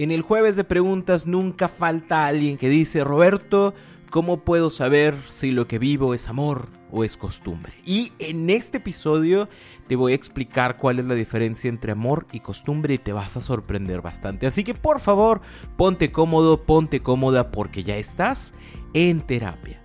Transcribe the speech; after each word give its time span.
En 0.00 0.10
el 0.10 0.22
jueves 0.22 0.56
de 0.56 0.64
preguntas 0.64 1.26
nunca 1.26 1.68
falta 1.68 2.24
alguien 2.24 2.56
que 2.56 2.70
dice, 2.70 3.04
Roberto, 3.04 3.74
¿cómo 4.08 4.46
puedo 4.46 4.70
saber 4.70 5.14
si 5.28 5.50
lo 5.50 5.68
que 5.68 5.78
vivo 5.78 6.14
es 6.14 6.26
amor 6.26 6.68
o 6.90 7.04
es 7.04 7.18
costumbre? 7.18 7.74
Y 7.84 8.10
en 8.18 8.48
este 8.48 8.78
episodio 8.78 9.50
te 9.88 9.96
voy 9.96 10.12
a 10.12 10.14
explicar 10.14 10.78
cuál 10.78 11.00
es 11.00 11.04
la 11.04 11.14
diferencia 11.14 11.68
entre 11.68 11.92
amor 11.92 12.26
y 12.32 12.40
costumbre 12.40 12.94
y 12.94 12.98
te 12.98 13.12
vas 13.12 13.36
a 13.36 13.42
sorprender 13.42 14.00
bastante. 14.00 14.46
Así 14.46 14.64
que 14.64 14.72
por 14.72 15.00
favor, 15.00 15.42
ponte 15.76 16.10
cómodo, 16.10 16.62
ponte 16.62 17.00
cómoda 17.02 17.50
porque 17.50 17.84
ya 17.84 17.98
estás 17.98 18.54
en 18.94 19.20
terapia. 19.20 19.82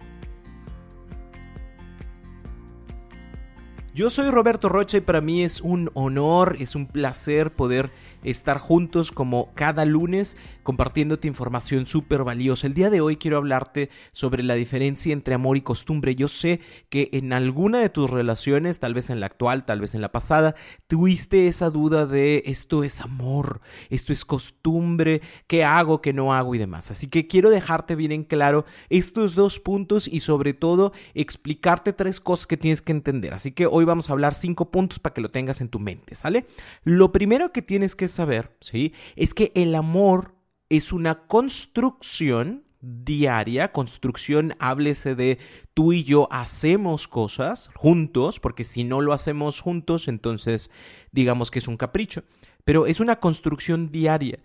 Yo 3.96 4.10
soy 4.10 4.30
Roberto 4.30 4.68
Rocha 4.68 4.98
y 4.98 5.02
para 5.02 5.22
mí 5.22 5.46
es 5.46 5.62
un 5.62 5.90
honor, 5.94 6.58
es 6.60 6.76
un 6.76 6.86
placer 6.86 7.54
poder 7.54 7.92
estar 8.26 8.58
juntos 8.58 9.12
como 9.12 9.54
cada 9.54 9.86
lunes 9.86 10.38
compartiéndote 10.64 11.28
información 11.28 11.86
súper 11.86 12.24
valiosa. 12.24 12.68
El 12.68 12.74
día 12.74 12.90
de 12.90 13.00
hoy 13.00 13.18
quiero 13.18 13.38
hablarte 13.38 13.90
sobre 14.12 14.44
la 14.44 14.56
diferencia 14.56 15.14
entre 15.14 15.36
amor 15.36 15.58
y 15.58 15.62
costumbre. 15.62 16.16
Yo 16.16 16.28
sé 16.28 16.60
que 16.90 17.10
en 17.14 17.34
alguna 17.34 17.80
de 17.80 17.90
tus 17.90 18.10
relaciones, 18.10 18.80
tal 18.80 18.94
vez 18.94 19.10
en 19.10 19.20
la 19.20 19.28
actual, 19.28 19.66
tal 19.66 19.80
vez 19.80 19.96
en 19.96 20.02
la 20.02 20.12
pasada, 20.12 20.56
tuviste 20.88 21.48
esa 21.48 21.70
duda 21.70 22.06
de 22.06 22.44
esto 22.48 22.84
es 22.84 23.02
amor, 23.02 23.62
esto 23.90 24.12
es 24.12 24.26
costumbre, 24.26 25.22
qué 25.48 25.64
hago, 25.64 26.02
qué 26.02 26.14
no 26.14 26.34
hago 26.34 26.56
y 26.56 26.58
demás. 26.58 26.92
Así 26.92 27.08
que 27.08 27.28
quiero 27.28 27.50
dejarte 27.52 27.96
bien 27.96 28.12
en 28.12 28.24
claro 28.24 28.66
estos 28.90 29.36
dos 29.36 29.60
puntos 29.60 30.08
y 30.08 30.22
sobre 30.22 30.54
todo 30.54 30.94
explicarte 31.14 31.94
tres 31.94 32.20
cosas 32.20 32.48
que 32.48 32.58
tienes 32.58 32.82
que 32.82 32.92
entender. 32.92 33.34
Así 33.34 33.52
que 33.52 33.68
hoy 33.68 33.86
vamos 33.86 34.10
a 34.10 34.14
hablar 34.14 34.34
cinco 34.34 34.72
puntos 34.72 35.00
para 35.00 35.14
que 35.14 35.22
lo 35.22 35.30
tengas 35.30 35.62
en 35.62 35.70
tu 35.70 35.80
mente, 35.80 36.16
¿sale? 36.16 36.48
Lo 36.84 37.12
primero 37.12 37.52
que 37.52 37.62
tienes 37.62 37.96
que 37.96 38.08
saber, 38.16 38.56
¿sí? 38.60 38.94
Es 39.16 39.34
que 39.34 39.52
el 39.56 39.76
amor 39.76 40.36
es 40.70 40.92
una 40.92 41.28
construcción 41.28 42.64
diaria, 42.82 43.72
construcción, 43.72 44.54
háblese 44.60 45.16
de 45.16 45.40
tú 45.74 45.94
y 45.94 46.04
yo 46.04 46.28
hacemos 46.32 47.08
cosas 47.08 47.70
juntos, 47.74 48.40
porque 48.40 48.64
si 48.64 48.84
no 48.84 49.02
lo 49.02 49.14
hacemos 49.14 49.60
juntos, 49.60 50.08
entonces 50.08 50.70
digamos 51.12 51.50
que 51.50 51.60
es 51.60 51.68
un 51.68 51.78
capricho, 51.78 52.24
pero 52.64 52.86
es 52.86 53.00
una 53.00 53.20
construcción 53.20 53.92
diaria, 53.92 54.40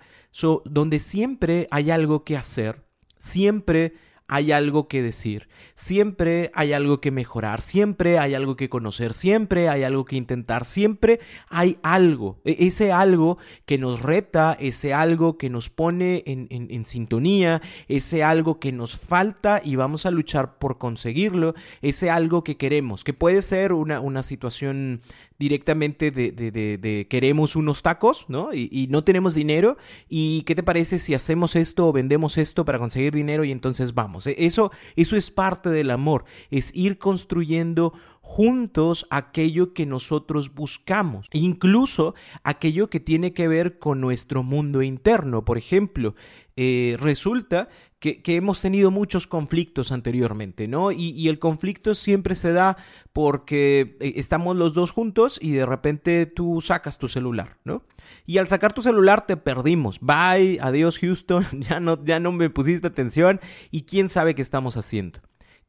donde 0.64 1.00
siempre 1.00 1.68
hay 1.70 1.90
algo 1.90 2.24
que 2.24 2.36
hacer, 2.36 2.84
siempre 3.18 3.94
hay 4.32 4.52
algo 4.52 4.86
que 4.86 5.02
decir, 5.02 5.48
siempre 5.74 6.52
hay 6.54 6.72
algo 6.72 7.00
que 7.00 7.10
mejorar, 7.10 7.60
siempre 7.60 8.20
hay 8.20 8.34
algo 8.34 8.54
que 8.54 8.68
conocer, 8.68 9.12
siempre 9.12 9.68
hay 9.68 9.82
algo 9.82 10.04
que 10.04 10.14
intentar, 10.14 10.64
siempre 10.64 11.18
hay 11.48 11.78
algo, 11.82 12.38
e-, 12.44 12.68
ese 12.68 12.92
algo 12.92 13.38
que 13.66 13.76
nos 13.76 14.02
reta, 14.02 14.56
ese 14.60 14.94
algo 14.94 15.36
que 15.36 15.50
nos 15.50 15.68
pone 15.68 16.22
en, 16.26 16.86
sintonía, 16.86 17.60
ese 17.88 18.22
algo 18.22 18.60
que 18.60 18.70
nos 18.70 18.96
falta 18.96 19.60
y 19.64 19.74
vamos 19.74 20.06
a 20.06 20.12
luchar 20.12 20.58
por 20.58 20.78
conseguirlo, 20.78 21.54
ese 21.82 22.08
algo 22.08 22.44
que 22.44 22.56
queremos, 22.56 23.02
que 23.02 23.12
puede 23.12 23.42
ser 23.42 23.72
una, 23.72 23.98
una 23.98 24.22
situación 24.22 25.02
directamente 25.40 26.10
de, 26.10 27.06
queremos 27.08 27.56
unos 27.56 27.80
tacos, 27.80 28.26
¿no? 28.28 28.52
Y, 28.52 28.68
y, 28.70 28.88
no 28.88 29.02
tenemos 29.04 29.34
dinero. 29.34 29.78
¿Y 30.06 30.42
qué 30.42 30.54
te 30.54 30.62
parece 30.62 30.98
si 30.98 31.14
hacemos 31.14 31.56
esto 31.56 31.88
o 31.88 31.92
vendemos 31.92 32.36
esto 32.36 32.66
para 32.66 32.78
conseguir 32.78 33.14
dinero 33.14 33.42
y 33.42 33.50
entonces 33.50 33.94
vamos? 33.94 34.26
E, 34.26 34.36
eso, 34.38 34.70
eso 34.96 35.16
es 35.16 35.30
parte 35.30 35.70
del 35.70 35.90
amor, 35.90 36.26
es 36.50 36.74
ir 36.74 36.98
construyendo 36.98 37.94
juntos 38.20 39.06
aquello 39.10 39.72
que 39.72 39.86
nosotros 39.86 40.54
buscamos, 40.54 41.28
incluso 41.32 42.14
aquello 42.44 42.90
que 42.90 43.00
tiene 43.00 43.32
que 43.32 43.48
ver 43.48 43.78
con 43.78 44.00
nuestro 44.00 44.42
mundo 44.42 44.82
interno. 44.82 45.44
Por 45.44 45.58
ejemplo, 45.58 46.14
eh, 46.56 46.96
resulta 47.00 47.68
que, 47.98 48.22
hemos 48.26 48.60
tenido 48.60 48.90
muchos 48.90 49.26
conflictos 49.26 49.92
anteriormente, 49.92 50.68
¿no? 50.68 50.90
Y, 50.92 51.28
el 51.28 51.38
conflicto 51.38 51.94
siempre 51.94 52.34
se 52.34 52.52
da 52.52 52.76
porque 53.12 53.96
eh, 54.00 54.14
estamos 54.16 54.56
los 54.56 54.74
dos 54.74 54.90
juntos 54.90 55.38
y 55.40 55.52
de 55.52 55.66
repente 55.66 56.26
tú 56.26 56.60
sacas 56.60 56.98
tu 56.98 57.08
celular, 57.08 57.58
¿no? 57.64 57.84
Y 58.26 58.38
al 58.38 58.48
sacar 58.48 58.72
tu 58.72 58.82
celular 58.82 59.26
te 59.26 59.36
perdimos. 59.36 60.00
Bye, 60.00 60.58
adiós 60.60 60.98
Houston, 60.98 61.46
ya 61.60 61.80
no, 61.80 62.02
ya 62.04 62.20
no 62.20 62.32
me 62.32 62.48
pusiste 62.48 62.86
atención 62.86 63.40
y 63.70 63.82
quién 63.82 64.08
sabe 64.08 64.34
qué 64.34 64.42
estamos 64.42 64.76
haciendo. 64.76 65.20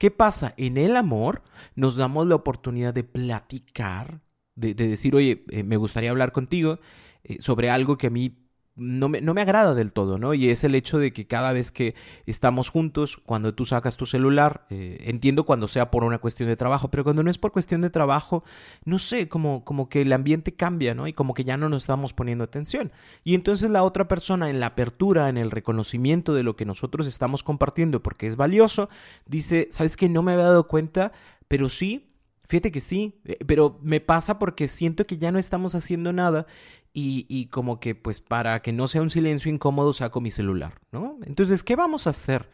¿Qué 0.01 0.09
pasa? 0.09 0.55
En 0.57 0.77
el 0.77 0.95
amor 0.95 1.43
nos 1.75 1.95
damos 1.95 2.25
la 2.25 2.33
oportunidad 2.33 2.91
de 2.91 3.03
platicar, 3.03 4.21
de, 4.55 4.73
decir, 4.73 5.13
oye, 5.13 5.45
eh, 5.51 5.61
me 5.61 5.77
gustaría 5.77 6.09
hablar 6.09 6.31
contigo 6.31 6.79
eh, 7.23 7.37
sobre 7.39 7.69
algo 7.69 7.99
que 7.99 8.07
a 8.07 8.09
mí 8.09 8.40
no 8.81 9.09
me, 9.09 9.21
no 9.21 9.33
me, 9.33 9.41
agrada 9.41 9.75
del 9.75 9.93
todo, 9.93 10.17
¿no? 10.17 10.33
Y 10.33 10.49
es 10.49 10.63
el 10.63 10.75
hecho 10.75 10.97
de 10.97 11.13
que 11.13 11.27
cada 11.27 11.53
vez 11.53 11.71
que 11.71 11.95
estamos 12.25 12.69
juntos, 12.69 13.17
cuando 13.25 13.53
tú 13.53 13.65
sacas 13.65 13.95
tu 13.95 14.05
celular, 14.05 14.65
eh, 14.69 15.03
entiendo 15.05 15.45
cuando 15.45 15.67
sea 15.67 15.91
por 15.91 16.03
una 16.03 16.17
cuestión 16.17 16.49
de 16.49 16.55
trabajo, 16.55 16.89
pero 16.89 17.03
cuando 17.03 17.23
no 17.23 17.29
es 17.29 17.37
por 17.37 17.51
cuestión 17.51 17.81
de 17.81 17.89
trabajo, 17.89 18.43
no 18.83 18.99
sé, 18.99 19.29
como, 19.29 19.63
como 19.63 19.87
que 19.87 20.01
el 20.01 20.11
ambiente 20.11 20.53
cambia, 20.53 20.95
¿no? 20.95 21.07
Y 21.07 21.13
como 21.13 21.33
que 21.33 21.43
ya 21.43 21.57
no 21.57 21.69
nos 21.69 21.83
estamos 21.83 22.13
poniendo 22.13 22.43
atención. 22.43 22.91
Y 23.23 23.35
entonces 23.35 23.69
la 23.69 23.83
otra 23.83 24.07
persona 24.07 24.49
en 24.49 24.59
la 24.59 24.67
apertura, 24.67 25.29
en 25.29 25.37
el 25.37 25.51
reconocimiento 25.51 26.33
de 26.33 26.43
lo 26.43 26.55
que 26.55 26.65
nosotros 26.65 27.07
estamos 27.07 27.43
compartiendo, 27.43 28.01
porque 28.01 28.27
es 28.27 28.35
valioso, 28.35 28.89
dice, 29.25 29.67
¿sabes 29.71 29.95
qué? 29.95 30.09
No 30.09 30.23
me 30.23 30.33
había 30.33 30.45
dado 30.45 30.67
cuenta, 30.67 31.11
pero 31.47 31.69
sí, 31.69 32.07
Fíjate 32.51 32.73
que 32.73 32.81
sí, 32.81 33.21
eh, 33.23 33.37
pero 33.47 33.79
me 33.81 34.01
pasa 34.01 34.37
porque 34.37 34.67
siento 34.67 35.07
que 35.07 35.17
ya 35.17 35.31
no 35.31 35.39
estamos 35.39 35.73
haciendo 35.73 36.11
nada 36.11 36.47
y, 36.93 37.45
como 37.47 37.79
que 37.79 37.95
pues 37.95 38.19
para 38.19 38.61
que 38.61 38.73
no 38.73 38.87
sea 38.87 39.01
un 39.01 39.09
silencio 39.09 39.51
incómodo 39.51 39.93
saco 39.93 40.19
mi 40.19 40.31
celular, 40.31 40.73
¿no? 40.91 41.17
Entonces, 41.23 41.63
¿qué 41.63 41.75
vamos 41.75 42.05
a 42.05 42.11
hacer? 42.11 42.49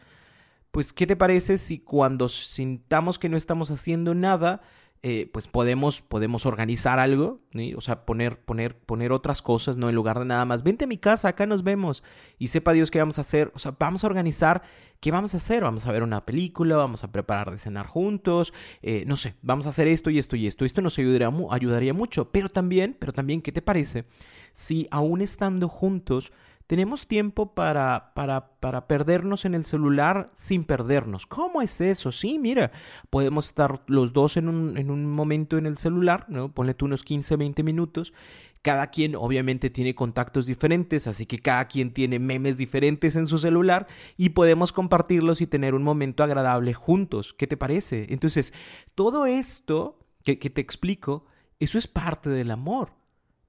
Pues, 0.70 0.92
¿qué 0.92 1.06
te 1.06 1.16
parece 1.16 1.58
si 1.58 1.78
cuando 1.80 2.28
sintamos 2.28 3.18
que 3.18 3.28
no 3.28 3.36
estamos 3.36 3.70
haciendo 3.70 4.14
nada, 4.14 4.60
eh, 5.02 5.30
pues 5.32 5.46
podemos, 5.46 6.02
podemos 6.02 6.44
organizar 6.44 6.98
algo, 6.98 7.40
o 7.76 7.80
sea, 7.80 8.04
poner, 8.04 8.40
poner, 8.40 8.76
poner 8.76 9.12
otras 9.12 9.42
cosas, 9.42 9.76
¿no? 9.76 9.88
En 9.88 9.94
lugar 9.94 10.18
de 10.18 10.24
nada 10.24 10.44
más, 10.44 10.64
vente 10.64 10.84
a 10.84 10.88
mi 10.88 10.98
casa, 10.98 11.28
acá 11.28 11.46
nos 11.46 11.62
vemos 11.62 12.02
y 12.36 12.48
sepa 12.48 12.72
Dios 12.72 12.90
qué 12.90 12.98
vamos 12.98 13.18
a 13.18 13.20
hacer, 13.20 13.52
o 13.54 13.60
sea, 13.60 13.76
vamos 13.78 14.02
a 14.02 14.08
organizar 14.08 14.62
qué 14.98 15.12
vamos 15.12 15.34
a 15.34 15.36
hacer, 15.36 15.62
vamos 15.62 15.86
a 15.86 15.92
ver 15.92 16.02
una 16.02 16.26
película, 16.26 16.76
vamos 16.76 17.04
a 17.04 17.12
preparar 17.12 17.52
de 17.52 17.58
cenar 17.58 17.86
juntos, 17.86 18.52
eh, 18.82 19.04
no 19.06 19.16
sé, 19.16 19.36
vamos 19.40 19.66
a 19.66 19.68
hacer 19.68 19.86
esto 19.86 20.10
y 20.10 20.18
esto 20.18 20.34
y 20.34 20.48
esto, 20.48 20.64
esto 20.64 20.82
nos 20.82 20.98
ayudaría, 20.98 21.30
ayudaría 21.50 21.94
mucho, 21.94 22.32
pero 22.32 22.48
también, 22.48 22.96
pero 22.98 23.12
también, 23.12 23.40
¿qué 23.40 23.52
te 23.52 23.62
parece? 23.62 24.04
Si 24.52 24.88
aún 24.90 25.20
estando 25.20 25.68
juntos, 25.68 26.32
tenemos 26.68 27.06
tiempo 27.06 27.54
para, 27.54 28.12
para, 28.14 28.50
para, 28.60 28.86
perdernos 28.86 29.46
en 29.46 29.54
el 29.54 29.64
celular 29.64 30.30
sin 30.34 30.64
perdernos. 30.64 31.24
¿Cómo 31.24 31.62
es 31.62 31.80
eso? 31.80 32.12
Sí, 32.12 32.38
mira, 32.38 32.72
podemos 33.08 33.46
estar 33.46 33.82
los 33.86 34.12
dos 34.12 34.36
en 34.36 34.50
un, 34.50 34.76
en 34.76 34.90
un 34.90 35.06
momento 35.06 35.56
en 35.56 35.64
el 35.64 35.78
celular, 35.78 36.26
¿no? 36.28 36.52
Ponle 36.52 36.76
unos 36.82 37.04
15, 37.04 37.36
20 37.36 37.62
minutos. 37.62 38.12
Cada 38.60 38.88
quien 38.88 39.16
obviamente 39.16 39.70
tiene 39.70 39.94
contactos 39.94 40.44
diferentes, 40.44 41.06
así 41.06 41.24
que 41.24 41.38
cada 41.38 41.68
quien 41.68 41.94
tiene 41.94 42.18
memes 42.18 42.58
diferentes 42.58 43.16
en 43.16 43.26
su 43.26 43.38
celular 43.38 43.86
y 44.18 44.30
podemos 44.30 44.74
compartirlos 44.74 45.40
y 45.40 45.46
tener 45.46 45.74
un 45.74 45.82
momento 45.82 46.22
agradable 46.22 46.74
juntos. 46.74 47.32
¿Qué 47.32 47.46
te 47.46 47.56
parece? 47.56 48.08
Entonces, 48.10 48.52
todo 48.94 49.24
esto 49.24 50.00
que 50.22 50.36
te 50.36 50.60
explico, 50.60 51.24
eso 51.60 51.78
es 51.78 51.88
parte 51.88 52.28
del 52.28 52.50
amor. 52.50 52.92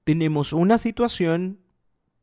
Tenemos 0.04 0.54
una 0.54 0.78
situación 0.78 1.58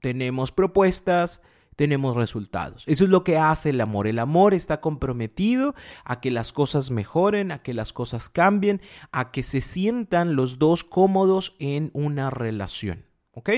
tenemos 0.02 0.52
propuestas, 0.52 1.42
tenemos 1.78 2.16
resultados. 2.16 2.84
Eso 2.88 3.04
es 3.04 3.10
lo 3.10 3.24
que 3.24 3.38
hace 3.38 3.70
el 3.70 3.80
amor. 3.80 4.08
El 4.08 4.20
amor 4.20 4.54
está 4.54 4.82
comprometido 4.82 5.76
a 6.04 6.20
que 6.20 6.32
las 6.32 6.52
cosas 6.52 6.92
mejoren, 6.92 7.52
a 7.52 7.62
que 7.62 7.74
las 7.74 7.94
cosas 7.94 8.30
cambien, 8.30 8.82
a 9.12 9.32
que 9.32 9.44
se 9.44 9.62
sientan 9.62 10.36
los 10.36 10.58
dos 10.58 10.84
cómodos 10.84 11.56
en 11.60 11.92
una 11.94 12.32
relación. 12.32 13.06
¿Ok? 13.32 13.52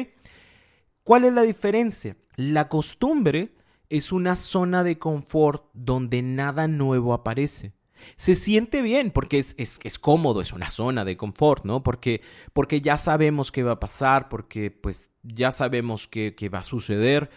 ¿Cuál 1.03 1.25
es 1.25 1.33
la 1.33 1.43
diferencia? 1.43 2.17
La 2.35 2.67
costumbre 2.67 3.55
es 3.89 4.11
una 4.11 4.35
zona 4.35 4.83
de 4.83 4.99
confort 4.99 5.65
donde 5.73 6.21
nada 6.21 6.67
nuevo 6.67 7.13
aparece. 7.13 7.73
Se 8.17 8.35
siente 8.35 8.81
bien 8.81 9.11
porque 9.11 9.39
es, 9.39 9.55
es, 9.57 9.79
es, 9.83 9.99
cómodo, 9.99 10.41
es 10.41 10.53
una 10.53 10.69
zona 10.69 11.05
de 11.05 11.17
confort, 11.17 11.65
¿no? 11.65 11.83
Porque, 11.83 12.21
porque 12.53 12.81
ya 12.81 12.97
sabemos 12.97 13.51
qué 13.51 13.63
va 13.63 13.73
a 13.73 13.79
pasar, 13.79 14.29
porque 14.29 14.71
pues 14.71 15.11
ya 15.23 15.51
sabemos 15.51 16.07
qué, 16.07 16.35
qué 16.35 16.49
va 16.49 16.59
a 16.59 16.63
suceder, 16.63 17.29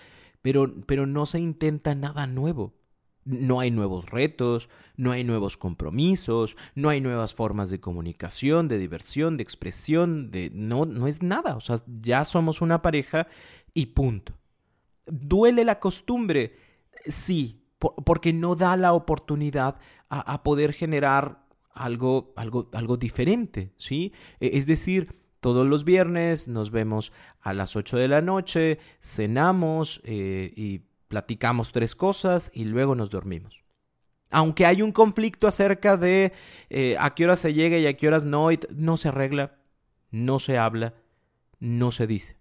pero, 0.43 0.73
pero 0.87 1.06
no 1.06 1.26
se 1.26 1.38
intenta 1.38 1.94
nada 1.94 2.26
nuevo. 2.26 2.75
No 3.25 3.61
hay 3.61 3.70
nuevos 3.70 4.11
retos, 4.11 4.69
no 4.97 5.12
hay 5.12 5.23
nuevos 5.23 5.56
compromisos, 5.56 6.56
no 6.75 6.88
hay 6.88 7.00
nuevas 7.00 7.35
formas 7.35 7.70
de 7.70 7.79
comunicación, 7.79 8.67
de 8.67 8.79
diversión, 8.79 9.37
de 9.37 9.44
expresión, 9.44 10.32
de 10.32 10.50
no 10.53 10.87
no 10.87 11.06
es 11.06 11.23
nada, 11.23 11.55
o 11.55 11.61
sea, 11.61 11.82
ya 11.87 12.25
somos 12.25 12.61
una 12.61 12.82
pareja 12.82 13.29
y 13.75 13.87
punto. 13.87 14.35
¿Duele 15.06 15.65
la 15.65 15.79
costumbre? 15.79 16.56
Sí, 17.06 17.62
porque 18.05 18.32
no 18.32 18.55
da 18.55 18.76
la 18.76 18.93
oportunidad 18.93 19.76
a, 20.08 20.43
poder 20.43 20.73
generar 20.73 21.43
algo, 21.73 22.32
algo, 22.37 22.69
algo 22.73 22.96
diferente, 22.96 23.73
¿sí? 23.76 24.12
E, 24.40 24.58
es 24.58 24.67
decir, 24.67 25.17
todos 25.40 25.67
los 25.67 25.84
viernes 25.84 26.49
nos 26.49 26.70
vemos 26.70 27.12
a 27.40 27.52
las 27.55 27.75
8 27.75 27.96
de 27.96 28.08
la 28.08 28.20
noche, 28.20 28.79
cenamos 29.00 30.00
eh, 30.05 30.52
y 30.55 30.82
platicamos 31.08 31.73
tres 31.73 31.96
cosas 31.96 32.50
y 32.55 32.64
luego 32.64 32.94
nos 32.94 33.11
dormimos. 33.11 33.64
Aunque 34.31 34.64
hay 34.64 34.81
un 34.81 34.93
conflicto 34.93 35.46
acerca 35.46 35.96
de 35.96 36.32
eh, 36.70 36.96
a 36.99 37.14
qué 37.14 37.25
horas 37.25 37.40
se 37.40 37.52
llega 37.52 37.76
y 37.79 37.87
a 37.87 37.96
qué 37.96 38.08
horas 38.08 38.25
no, 38.25 38.49
no 38.70 38.96
se 38.96 39.08
arregla, 39.08 39.56
no 40.11 40.38
se 40.38 40.58
habla, 40.58 40.94
no 41.58 41.90
se 41.90 42.06
dice. 42.06 42.37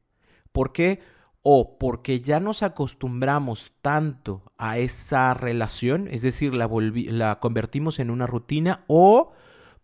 ¿Por 0.52 0.72
qué? 0.72 1.00
O 1.44 1.78
porque 1.78 2.22
ya 2.22 2.40
nos 2.40 2.64
acostumbramos 2.64 3.74
tanto 3.82 4.44
a 4.58 4.78
esa 4.78 5.34
relación, 5.34 6.08
es 6.08 6.22
decir, 6.22 6.54
la, 6.54 6.70
la 6.72 7.40
convertimos 7.40 8.00
en 8.00 8.12
una 8.12 8.28
rutina, 8.28 8.84
o 8.88 9.34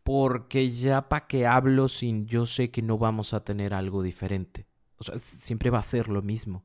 porque 0.03 0.71
ya 0.71 1.09
para 1.09 1.27
qué 1.27 1.47
hablo 1.47 1.89
sin 1.89 2.27
yo 2.27 2.45
sé 2.45 2.71
que 2.71 2.81
no 2.81 2.97
vamos 2.97 3.33
a 3.33 3.43
tener 3.43 3.73
algo 3.73 4.03
diferente. 4.03 4.67
O 4.97 5.03
sea, 5.03 5.17
siempre 5.17 5.69
va 5.69 5.79
a 5.79 5.83
ser 5.83 6.09
lo 6.09 6.21
mismo 6.21 6.63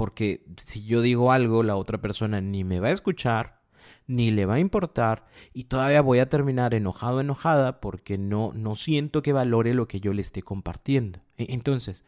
porque 0.00 0.46
si 0.56 0.82
yo 0.84 1.02
digo 1.02 1.30
algo, 1.30 1.62
la 1.62 1.76
otra 1.76 2.00
persona 2.00 2.40
ni 2.40 2.64
me 2.64 2.80
va 2.80 2.88
a 2.88 2.92
escuchar, 2.92 3.60
ni 4.06 4.30
le 4.30 4.46
va 4.46 4.54
a 4.54 4.58
importar, 4.58 5.26
y 5.52 5.64
todavía 5.64 6.00
voy 6.00 6.20
a 6.20 6.28
terminar 6.30 6.72
enojado, 6.72 7.20
enojada, 7.20 7.82
porque 7.82 8.16
no, 8.16 8.50
no 8.54 8.76
siento 8.76 9.20
que 9.20 9.34
valore 9.34 9.74
lo 9.74 9.88
que 9.88 10.00
yo 10.00 10.14
le 10.14 10.22
esté 10.22 10.40
compartiendo. 10.40 11.20
E, 11.36 11.52
entonces, 11.52 12.02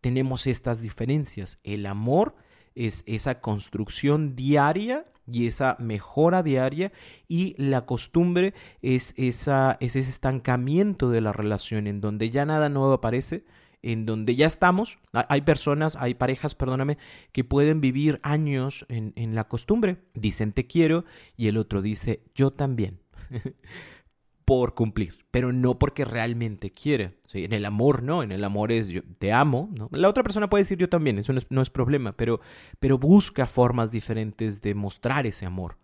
tenemos 0.00 0.46
estas 0.46 0.80
diferencias. 0.80 1.58
El 1.64 1.86
amor 1.86 2.36
es 2.74 3.02
esa 3.06 3.40
construcción 3.40 4.36
diaria 4.36 5.06
y 5.30 5.46
esa 5.46 5.76
mejora 5.78 6.42
diaria 6.42 6.92
y 7.28 7.54
la 7.58 7.86
costumbre 7.86 8.54
es, 8.82 9.14
esa, 9.16 9.76
es 9.80 9.96
ese 9.96 10.10
estancamiento 10.10 11.10
de 11.10 11.20
la 11.20 11.32
relación 11.32 11.86
en 11.86 12.00
donde 12.00 12.30
ya 12.30 12.46
nada 12.46 12.68
nuevo 12.68 12.92
aparece, 12.92 13.44
en 13.82 14.06
donde 14.06 14.34
ya 14.34 14.46
estamos, 14.46 14.98
hay 15.12 15.42
personas, 15.42 15.96
hay 15.96 16.14
parejas, 16.14 16.54
perdóname, 16.54 16.98
que 17.32 17.44
pueden 17.44 17.80
vivir 17.80 18.20
años 18.22 18.86
en, 18.88 19.12
en 19.16 19.34
la 19.34 19.44
costumbre. 19.44 19.98
Dicen 20.14 20.52
te 20.52 20.66
quiero 20.66 21.04
y 21.36 21.48
el 21.48 21.56
otro 21.56 21.82
dice 21.82 22.22
yo 22.34 22.52
también. 22.52 23.00
por 24.48 24.72
cumplir, 24.72 25.26
pero 25.30 25.52
no 25.52 25.78
porque 25.78 26.06
realmente 26.06 26.70
quiere. 26.70 27.18
¿sí? 27.26 27.44
En 27.44 27.52
el 27.52 27.66
amor 27.66 28.02
no, 28.02 28.22
en 28.22 28.32
el 28.32 28.42
amor 28.42 28.72
es 28.72 28.88
yo 28.88 29.02
te 29.18 29.30
amo. 29.30 29.68
¿no? 29.74 29.90
La 29.92 30.08
otra 30.08 30.22
persona 30.22 30.48
puede 30.48 30.64
decir 30.64 30.78
yo 30.78 30.88
también, 30.88 31.18
eso 31.18 31.34
no 31.50 31.60
es, 31.60 31.68
problema, 31.68 32.12
pero, 32.12 32.40
pero 32.80 32.96
busca 32.96 33.46
formas 33.46 33.90
diferentes 33.90 34.62
de 34.62 34.74
mostrar 34.74 35.26
ese 35.26 35.44
amor 35.44 35.76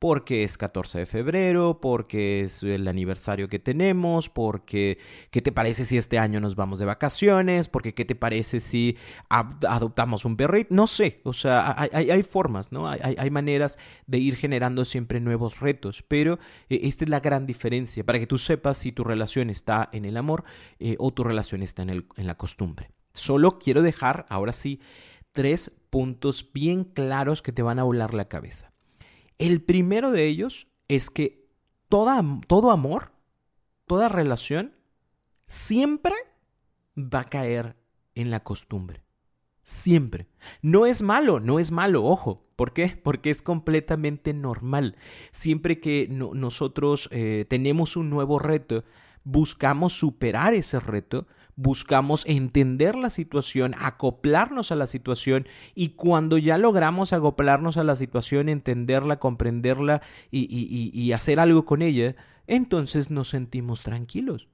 porque 0.00 0.44
es 0.44 0.56
14 0.56 1.00
de 1.00 1.06
febrero, 1.06 1.78
porque 1.80 2.40
es 2.40 2.62
el 2.62 2.88
aniversario 2.88 3.48
que 3.48 3.58
tenemos, 3.58 4.30
porque 4.30 4.98
qué 5.30 5.42
te 5.42 5.52
parece 5.52 5.84
si 5.84 5.98
este 5.98 6.18
año 6.18 6.40
nos 6.40 6.56
vamos 6.56 6.78
de 6.78 6.86
vacaciones, 6.86 7.68
porque 7.68 7.92
qué 7.92 8.06
te 8.06 8.14
parece 8.14 8.60
si 8.60 8.96
adoptamos 9.28 10.24
un 10.24 10.38
perrito, 10.38 10.74
no 10.74 10.86
sé, 10.86 11.20
o 11.24 11.34
sea, 11.34 11.76
hay, 11.78 12.22
formas, 12.22 12.72
¿no? 12.72 12.88
Hay, 12.88 13.30
maneras 13.30 13.78
de 14.06 14.16
ir 14.16 14.36
generando 14.36 14.86
siempre 14.86 15.20
nuevos 15.20 15.60
retos, 15.60 16.02
pero 16.08 16.38
eh, 16.70 16.80
esta 16.84 17.04
es 17.04 17.10
la 17.10 17.20
gran 17.20 17.46
diferencia, 17.46 18.02
para 18.02 18.18
que 18.18 18.26
tú 18.26 18.38
sepas 18.38 18.78
si 18.78 18.92
tu 18.92 19.04
relación 19.04 19.50
está 19.50 19.90
en 19.92 20.06
el 20.06 20.16
amor 20.16 20.44
eh, 20.78 20.96
o 20.98 21.12
tu 21.12 21.24
relación 21.24 21.62
está 21.62 21.82
en, 21.82 21.90
en 21.90 22.26
la 22.26 22.38
costumbre. 22.38 22.90
Solo 23.12 23.58
quiero 23.58 23.82
dejar, 23.82 24.24
ahora 24.30 24.52
sí, 24.52 24.80
tres 25.32 25.72
puntos 25.90 26.50
bien 26.54 26.84
claros 26.84 27.42
que 27.42 27.52
te 27.52 27.62
van 27.62 27.78
a 27.78 27.84
volar 27.84 28.14
la 28.14 28.28
cabeza. 28.28 28.69
El 29.40 29.62
primero 29.62 30.10
de 30.10 30.26
ellos 30.26 30.66
es 30.88 31.08
que 31.08 31.48
toda, 31.88 32.22
todo 32.46 32.70
amor, 32.70 33.12
toda 33.86 34.10
relación, 34.10 34.74
siempre 35.48 36.12
va 36.94 37.20
a 37.20 37.30
caer 37.30 37.74
en 38.14 38.30
la 38.30 38.44
costumbre. 38.44 39.02
Siempre. 39.62 40.28
No 40.60 40.84
es 40.84 41.00
malo, 41.00 41.40
no 41.40 41.58
es 41.58 41.70
malo, 41.70 42.04
ojo. 42.04 42.44
¿Por 42.54 42.74
qué? 42.74 43.00
Porque 43.02 43.30
es 43.30 43.40
completamente 43.40 44.34
normal. 44.34 44.96
Siempre 45.32 45.80
que 45.80 46.06
nosotros 46.10 47.08
eh, 47.10 47.46
tenemos 47.48 47.96
un 47.96 48.10
nuevo 48.10 48.38
reto, 48.38 48.84
buscamos 49.24 49.94
superar 49.94 50.52
ese 50.52 50.80
reto, 50.80 51.26
buscamos 51.62 52.24
entender 52.26 52.96
la 52.96 53.10
situación, 53.10 53.74
acoplarnos 53.78 54.72
a 54.72 54.76
la 54.76 54.86
situación 54.86 55.46
y 55.74 55.90
cuando 55.90 56.38
ya 56.38 56.56
logramos 56.56 57.12
acoplarnos 57.12 57.76
a 57.76 57.84
la 57.84 57.96
situación, 57.96 58.48
entenderla, 58.48 59.18
comprenderla 59.18 60.00
y, 60.30 61.12
hacer 61.12 61.38
algo 61.38 61.66
con 61.66 61.82
ella, 61.82 62.16
entonces 62.46 63.10
nos 63.10 63.28
sentimos 63.28 63.82
tranquilos. 63.82 64.48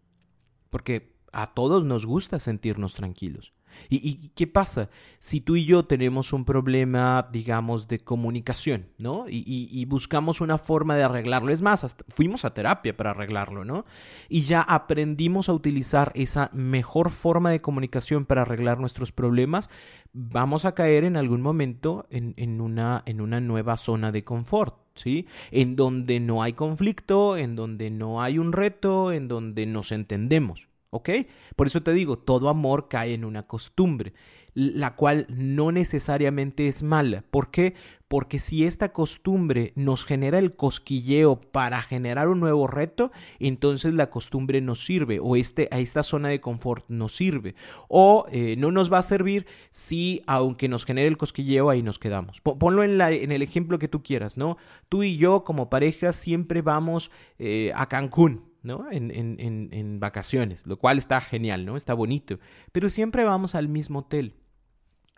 Porque 0.69 1.15
a 1.33 1.55
todos 1.55 1.85
nos 1.85 2.07
gusta 2.07 2.41
sentirnos 2.41 2.95
tranquilos. 2.95 3.53
¿Y, 3.89 4.29
qué 4.35 4.47
pasa? 4.47 4.91
Si 5.19 5.41
tú 5.41 5.57
y 5.57 5.65
yo 5.65 5.85
tenemos 5.85 6.33
un 6.33 6.45
problema, 6.45 7.29
digamos, 7.33 7.89
de 7.89 8.01
comunicación, 8.01 8.89
¿no? 8.99 9.27
Y, 9.29 9.85
buscamos 9.87 10.41
una 10.41 10.59
forma 10.59 10.97
de 10.97 11.05
arreglarlo. 11.05 11.53
Es 11.53 11.63
más, 11.63 11.97
fuimos 12.09 12.45
a 12.45 12.55
terapia 12.55 12.97
para 12.97 13.11
arreglarlo, 13.11 13.65
¿no? 13.65 13.85
Y 14.29 14.43
ya 14.43 14.61
aprendimos 14.63 15.49
a 15.49 15.53
utilizar 15.53 16.13
esa 16.15 16.51
mejor 16.53 17.11
forma 17.11 17.51
de 17.51 17.61
comunicación 17.61 18.25
para 18.25 18.43
arreglar 18.43 18.79
nuestros 18.79 19.13
problemas, 19.13 19.71
vamos 20.13 20.65
a 20.65 20.75
caer 20.75 21.05
en 21.05 21.17
algún 21.17 21.43
momento 21.43 22.07
en, 22.11 22.61
una, 22.61 23.03
en 23.07 23.21
una 23.21 23.41
nueva 23.41 23.77
zona 23.77 24.13
de 24.13 24.25
confort. 24.25 24.75
¿Sí? 24.95 25.27
En 25.51 25.77
donde 25.77 26.21
no 26.21 26.43
hay 26.43 26.55
conflicto, 26.55 27.37
en 27.37 27.55
donde 27.55 27.91
no 27.91 28.23
hay 28.23 28.39
un 28.39 28.53
reto, 28.53 29.13
en 29.13 29.29
donde 29.29 29.67
nos 29.67 29.93
entendemos. 29.93 30.71
¿Ok? 30.91 31.11
Por 31.57 31.67
eso 31.67 31.83
te 31.83 31.93
digo, 31.93 32.19
todo 32.19 32.49
amor 32.49 32.89
cae 32.89 33.15
en 33.15 33.25
una 33.25 33.47
costumbre, 33.47 34.15
la 34.55 34.95
cual 34.95 35.27
no 35.29 35.73
necesariamente 35.73 36.69
es 36.69 36.83
mala. 36.83 37.25
¿Por 37.31 37.51
qué? 37.51 37.75
Porque 38.09 38.39
si 38.39 38.65
esta 38.65 38.93
costumbre 38.93 39.73
nos 39.75 40.05
genera 40.05 40.39
el 40.39 40.55
cosquilleo 40.55 41.41
para 41.41 41.83
generar 41.83 42.29
un 42.29 42.41
nuevo 42.41 42.67
reto, 42.67 43.11
entonces 43.41 43.93
la 43.93 44.11
costumbre 44.11 44.61
nos 44.61 44.85
sirve 44.85 45.19
o 45.21 45.37
este, 45.37 45.69
a 45.73 45.81
esta 45.81 46.03
zona 46.03 46.29
de 46.29 46.41
confort 46.41 46.85
nos 46.89 47.17
sirve. 47.17 47.57
O 47.89 48.27
eh, 48.31 48.55
no 48.57 48.71
nos 48.71 48.93
va 48.93 48.99
a 48.99 49.03
servir 49.03 49.47
si, 49.71 50.23
aunque 50.27 50.69
nos 50.69 50.87
genere 50.87 51.09
el 51.09 51.17
cosquilleo, 51.17 51.69
ahí 51.69 51.83
nos 51.83 51.99
quedamos. 51.99 52.41
Ponlo 52.41 52.85
en, 52.85 52.97
la, 52.97 53.11
en 53.11 53.33
el 53.33 53.43
ejemplo 53.43 53.79
que 53.79 53.89
tú 53.89 54.03
quieras, 54.03 54.37
¿no? 54.37 54.57
Tú 54.89 55.03
y 55.03 55.17
yo 55.17 55.43
como 55.43 55.69
pareja 55.69 56.13
siempre 56.13 56.63
vamos 56.63 57.11
eh, 57.39 57.73
a 57.75 57.89
Cancún, 57.89 58.45
¿no? 58.67 58.91
En, 58.91 59.11
en, 59.11 59.69
en, 59.73 60.01
vacaciones, 60.01 60.67
lo 60.67 60.79
cual 60.79 60.99
está 60.99 61.21
genial, 61.21 61.65
¿no? 61.65 61.77
Está 61.77 61.95
bonito. 61.95 62.39
Pero 62.73 62.89
siempre 62.91 63.25
vamos 63.25 63.55
al 63.55 63.69
mismo 63.69 64.01
hotel. 64.01 64.35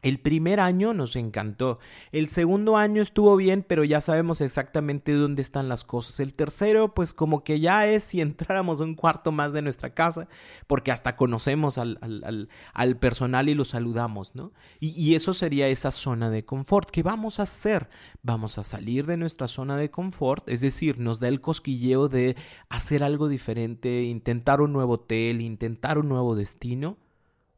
El 0.00 0.20
primer 0.20 0.60
año 0.60 0.94
nos 0.94 1.16
encantó. 1.16 1.80
El 2.12 2.28
segundo 2.28 2.76
año 2.76 3.02
estuvo 3.02 3.34
bien, 3.34 3.64
pero 3.66 3.82
ya 3.82 4.00
sabemos 4.00 4.40
exactamente 4.40 5.12
dónde 5.12 5.42
están 5.42 5.68
las 5.68 5.82
cosas. 5.82 6.20
El 6.20 6.34
tercero, 6.34 6.94
pues 6.94 7.12
como 7.12 7.42
que 7.42 7.58
ya 7.58 7.84
es 7.84 8.04
si 8.04 8.20
entráramos 8.38 8.80
un 8.80 8.94
cuarto 8.94 9.32
más 9.32 9.52
de 9.52 9.60
nuestra 9.60 9.94
casa, 9.94 10.28
porque 10.68 10.92
hasta 10.92 11.16
conocemos 11.16 11.78
al, 11.78 11.98
al, 12.00 12.48
al, 12.74 12.96
personal 12.96 13.48
y 13.48 13.54
lo 13.54 13.64
saludamos, 13.64 14.36
¿no? 14.36 14.52
Y, 14.78 14.90
y, 14.90 15.16
eso 15.16 15.34
sería 15.34 15.66
esa 15.66 15.90
zona 15.90 16.30
de 16.30 16.44
confort. 16.44 16.90
¿Qué 16.90 17.02
vamos 17.02 17.40
a 17.40 17.42
hacer? 17.42 17.88
Vamos 18.22 18.56
a 18.58 18.64
salir 18.64 19.04
de 19.04 19.16
nuestra 19.16 19.48
zona 19.48 19.76
de 19.76 19.90
confort, 19.90 20.48
es 20.48 20.60
decir, 20.60 21.00
nos 21.00 21.18
da 21.18 21.26
el 21.26 21.40
cosquilleo 21.40 22.08
de 22.08 22.36
hacer 22.68 23.02
algo 23.02 23.26
diferente, 23.26 24.04
intentar 24.04 24.60
un 24.60 24.72
nuevo 24.72 24.94
hotel, 24.94 25.40
intentar 25.40 25.98
un 25.98 26.08
nuevo 26.08 26.36
destino 26.36 26.98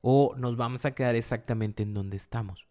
o 0.01 0.35
nos 0.37 0.57
vamos 0.57 0.85
a 0.85 0.95
quedar 0.95 1.17
exactamente 1.17 1.83
en 1.83 1.95
donde 1.95 2.17
estamos. 2.17 2.67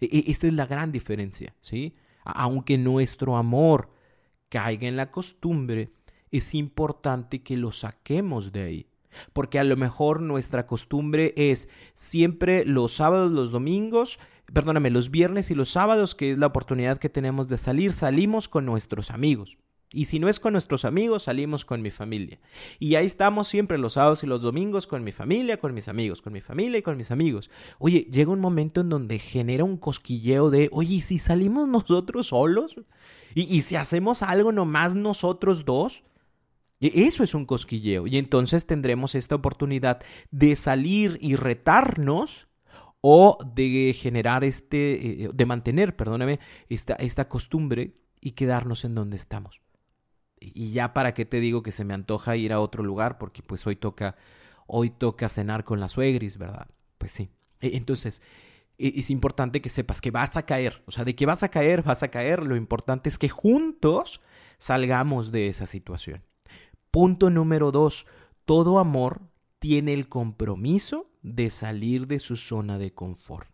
E, 0.00 0.06
e, 0.06 0.30
esta 0.30 0.46
es 0.46 0.52
la 0.52 0.66
gran 0.66 0.92
diferencia, 0.92 1.54
¿sí? 1.60 1.94
Aunque 2.24 2.78
nuestro 2.78 3.36
amor 3.36 3.90
caiga 4.48 4.86
en 4.86 4.96
la 4.96 5.10
costumbre, 5.10 5.92
es 6.30 6.54
importante 6.54 7.42
que 7.42 7.56
lo 7.56 7.72
saquemos 7.72 8.52
de 8.52 8.62
ahí. 8.62 8.86
Porque 9.32 9.58
a 9.58 9.64
lo 9.64 9.76
mejor 9.76 10.22
nuestra 10.22 10.66
costumbre 10.66 11.34
es 11.36 11.68
siempre 11.94 12.64
los 12.64 12.94
sábados, 12.94 13.30
los 13.30 13.50
domingos, 13.50 14.18
perdóname, 14.52 14.90
los 14.90 15.10
viernes 15.10 15.50
y 15.50 15.54
los 15.54 15.70
sábados, 15.70 16.14
que 16.14 16.32
es 16.32 16.38
la 16.38 16.46
oportunidad 16.46 16.98
que 16.98 17.10
tenemos 17.10 17.48
de 17.48 17.58
salir, 17.58 17.92
salimos 17.92 18.48
con 18.48 18.64
nuestros 18.64 19.10
amigos. 19.10 19.58
Y 19.92 20.06
si 20.06 20.18
no 20.18 20.28
es 20.28 20.40
con 20.40 20.54
nuestros 20.54 20.84
amigos, 20.84 21.24
salimos 21.24 21.64
con 21.64 21.82
mi 21.82 21.90
familia. 21.90 22.40
Y 22.78 22.94
ahí 22.94 23.06
estamos 23.06 23.48
siempre 23.48 23.78
los 23.78 23.94
sábados 23.94 24.22
y 24.22 24.26
los 24.26 24.40
domingos 24.40 24.86
con 24.86 25.04
mi 25.04 25.12
familia, 25.12 25.58
con 25.58 25.74
mis 25.74 25.88
amigos, 25.88 26.22
con 26.22 26.32
mi 26.32 26.40
familia 26.40 26.78
y 26.78 26.82
con 26.82 26.96
mis 26.96 27.10
amigos. 27.10 27.50
Oye, 27.78 28.08
llega 28.10 28.30
un 28.30 28.40
momento 28.40 28.80
en 28.80 28.88
donde 28.88 29.18
genera 29.18 29.64
un 29.64 29.76
cosquilleo 29.76 30.50
de, 30.50 30.68
oye, 30.72 30.96
¿y 30.96 31.00
si 31.02 31.18
salimos 31.18 31.68
nosotros 31.68 32.28
solos? 32.28 32.76
¿Y, 33.34 33.42
y 33.42 33.62
si 33.62 33.76
hacemos 33.76 34.22
algo 34.22 34.52
nomás 34.52 34.94
nosotros 34.94 35.64
dos? 35.64 36.02
E, 36.80 37.06
eso 37.06 37.22
es 37.22 37.34
un 37.34 37.44
cosquilleo. 37.44 38.06
Y 38.06 38.16
entonces 38.16 38.66
tendremos 38.66 39.14
esta 39.14 39.34
oportunidad 39.34 40.00
de 40.30 40.56
salir 40.56 41.18
y 41.20 41.36
retarnos 41.36 42.48
o 43.02 43.36
de 43.54 43.94
generar 43.98 44.44
este, 44.44 45.24
eh, 45.24 45.30
de 45.34 45.46
mantener, 45.46 45.96
perdóname, 45.96 46.40
esta, 46.68 46.94
esta 46.94 47.28
costumbre 47.28 47.94
y 48.20 48.32
quedarnos 48.32 48.84
en 48.84 48.94
donde 48.94 49.16
estamos 49.16 49.60
y 50.54 50.72
ya 50.72 50.92
para 50.92 51.14
qué 51.14 51.24
te 51.24 51.40
digo 51.40 51.62
que 51.62 51.72
se 51.72 51.84
me 51.84 51.94
antoja 51.94 52.36
ir 52.36 52.52
a 52.52 52.60
otro 52.60 52.82
lugar 52.82 53.18
porque 53.18 53.42
pues 53.42 53.66
hoy 53.66 53.76
toca 53.76 54.16
hoy 54.66 54.90
toca 54.90 55.28
cenar 55.28 55.64
con 55.64 55.80
la 55.80 55.88
suegris, 55.88 56.38
¿verdad? 56.38 56.66
Pues 56.98 57.12
sí. 57.12 57.30
E, 57.60 57.76
entonces, 57.76 58.22
e, 58.78 58.94
es 58.96 59.10
importante 59.10 59.60
que 59.60 59.70
sepas 59.70 60.00
que 60.00 60.10
vas 60.10 60.36
a 60.36 60.46
caer, 60.46 60.82
o 60.86 60.90
sea, 60.90 61.04
de 61.04 61.14
que 61.14 61.26
vas 61.26 61.42
a 61.42 61.50
caer, 61.50 61.82
vas 61.82 62.02
a 62.02 62.08
caer, 62.08 62.46
lo 62.46 62.56
importante 62.56 63.08
es 63.08 63.18
que 63.18 63.28
juntos 63.28 64.20
salgamos 64.58 65.30
de 65.30 65.48
esa 65.48 65.66
situación. 65.66 66.22
Punto 66.90 67.30
número 67.30 67.70
dos, 67.70 68.06
todo 68.44 68.78
amor 68.78 69.22
tiene 69.58 69.92
el 69.92 70.08
compromiso 70.08 71.10
de 71.22 71.50
salir 71.50 72.06
de 72.06 72.18
su 72.18 72.36
zona 72.36 72.78
de 72.78 72.92
confort 72.92 73.52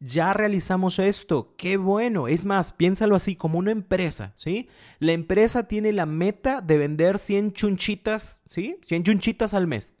ya 0.00 0.32
realizamos 0.32 0.98
esto, 0.98 1.54
qué 1.56 1.76
bueno. 1.76 2.28
Es 2.28 2.44
más, 2.44 2.72
piénsalo 2.72 3.16
así 3.16 3.36
como 3.36 3.58
una 3.58 3.72
empresa, 3.72 4.32
¿sí? 4.36 4.68
La 5.00 5.12
empresa 5.12 5.66
tiene 5.66 5.92
la 5.92 6.06
meta 6.06 6.60
de 6.60 6.78
vender 6.78 7.18
100 7.18 7.52
chunchitas, 7.52 8.40
¿sí? 8.48 8.78
100 8.86 9.04
chunchitas 9.04 9.54
al 9.54 9.66
mes. 9.66 9.94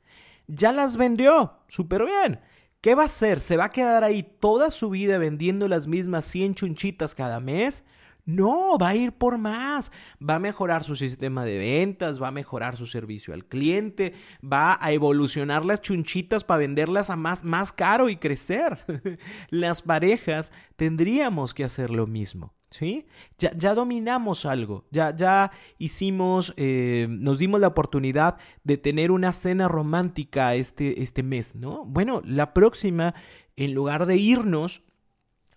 Ya 0.46 0.72
las 0.72 0.96
vendió, 0.96 1.58
súper 1.68 2.04
bien. 2.04 2.40
¿Qué 2.80 2.94
va 2.94 3.02
a 3.02 3.06
hacer? 3.06 3.40
¿Se 3.40 3.56
va 3.56 3.64
a 3.64 3.72
quedar 3.72 4.04
ahí 4.04 4.22
toda 4.22 4.70
su 4.70 4.90
vida 4.90 5.18
vendiendo 5.18 5.66
las 5.66 5.88
mismas 5.88 6.24
100 6.26 6.54
chunchitas 6.54 7.14
cada 7.14 7.40
mes? 7.40 7.82
No, 8.28 8.76
va 8.76 8.90
a 8.90 8.94
ir 8.94 9.12
por 9.12 9.38
más. 9.38 9.90
Va 10.22 10.34
a 10.34 10.38
mejorar 10.38 10.84
su 10.84 10.96
sistema 10.96 11.46
de 11.46 11.56
ventas, 11.56 12.22
va 12.22 12.28
a 12.28 12.30
mejorar 12.30 12.76
su 12.76 12.84
servicio 12.84 13.32
al 13.32 13.46
cliente, 13.46 14.12
va 14.44 14.76
a 14.82 14.92
evolucionar 14.92 15.64
las 15.64 15.80
chunchitas 15.80 16.44
para 16.44 16.58
venderlas 16.58 17.08
a 17.08 17.16
más, 17.16 17.42
más 17.42 17.72
caro 17.72 18.10
y 18.10 18.16
crecer. 18.16 18.84
las 19.48 19.80
parejas 19.80 20.52
tendríamos 20.76 21.54
que 21.54 21.64
hacer 21.64 21.88
lo 21.88 22.06
mismo. 22.06 22.52
¿Sí? 22.68 23.06
Ya, 23.38 23.50
ya 23.56 23.74
dominamos 23.74 24.44
algo, 24.44 24.84
ya, 24.90 25.16
ya 25.16 25.52
hicimos, 25.78 26.52
eh, 26.58 27.06
nos 27.08 27.38
dimos 27.38 27.60
la 27.60 27.68
oportunidad 27.68 28.36
de 28.62 28.76
tener 28.76 29.10
una 29.10 29.32
cena 29.32 29.68
romántica 29.68 30.54
este, 30.54 31.02
este 31.02 31.22
mes, 31.22 31.54
¿no? 31.54 31.86
Bueno, 31.86 32.20
la 32.26 32.52
próxima, 32.52 33.14
en 33.56 33.72
lugar 33.72 34.04
de 34.04 34.18
irnos 34.18 34.82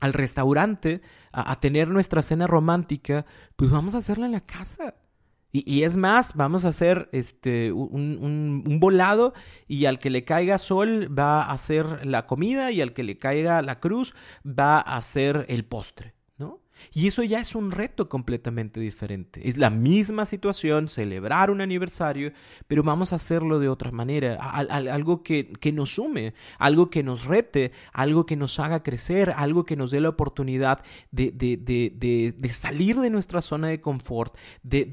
al 0.01 0.13
restaurante 0.13 1.01
a, 1.31 1.57
tener 1.61 1.87
nuestra 1.87 2.21
cena 2.21 2.47
romántica, 2.47 3.25
pues 3.55 3.71
vamos 3.71 3.95
a 3.95 3.99
hacerla 3.99 4.25
en 4.25 4.33
la 4.33 4.41
casa. 4.41 4.95
Y, 5.53 5.83
es 5.83 5.97
más, 5.97 6.33
vamos 6.35 6.63
a 6.63 6.69
hacer 6.69 7.09
este, 7.11 7.73
un, 7.73 8.63
un, 8.65 8.79
volado 8.79 9.33
y 9.67 9.85
al 9.85 9.99
que 9.99 10.09
le 10.09 10.23
caiga 10.23 10.57
sol 10.57 11.07
va 11.17 11.43
a 11.43 11.51
hacer 11.51 12.05
la 12.05 12.25
comida 12.25 12.71
y 12.71 12.79
al 12.79 12.93
que 12.93 13.03
le 13.03 13.17
caiga 13.17 13.61
la 13.61 13.81
cruz 13.81 14.15
va 14.45 14.77
a 14.77 14.95
hacer 14.95 15.45
el 15.49 15.65
postre. 15.65 16.13
Y 16.93 17.07
eso 17.07 17.23
ya 17.23 17.39
es 17.39 17.55
un 17.55 17.71
reto 17.71 18.09
completamente 18.09 18.79
diferente. 18.79 19.47
Es 19.47 19.57
la 19.57 19.69
misma 19.69 20.25
situación, 20.25 20.87
celebrar 20.87 21.51
un 21.51 21.61
aniversario, 21.61 22.31
pero 22.67 22.83
vamos 22.83 23.13
a 23.13 23.17
hacerlo 23.17 23.59
de 23.59 23.69
otra 23.69 23.91
manera, 23.91 24.35
algo 24.35 25.23
que, 25.23 25.53
nos 25.73 25.95
sume, 25.95 26.33
algo 26.57 26.89
que 26.89 27.03
nos 27.03 27.25
rete, 27.25 27.71
algo 27.93 28.25
que 28.25 28.35
nos 28.35 28.59
haga 28.59 28.83
crecer, 28.83 29.33
algo 29.35 29.65
que 29.65 29.75
nos 29.75 29.91
dé 29.91 30.01
la 30.01 30.09
oportunidad 30.09 30.83
de, 31.11 31.31
de 31.31 32.49
salir 32.53 32.97
de 32.97 33.09
nuestra 33.09 33.41
zona 33.41 33.67
de 33.67 33.81
confort, 33.81 34.35
de 34.63 34.85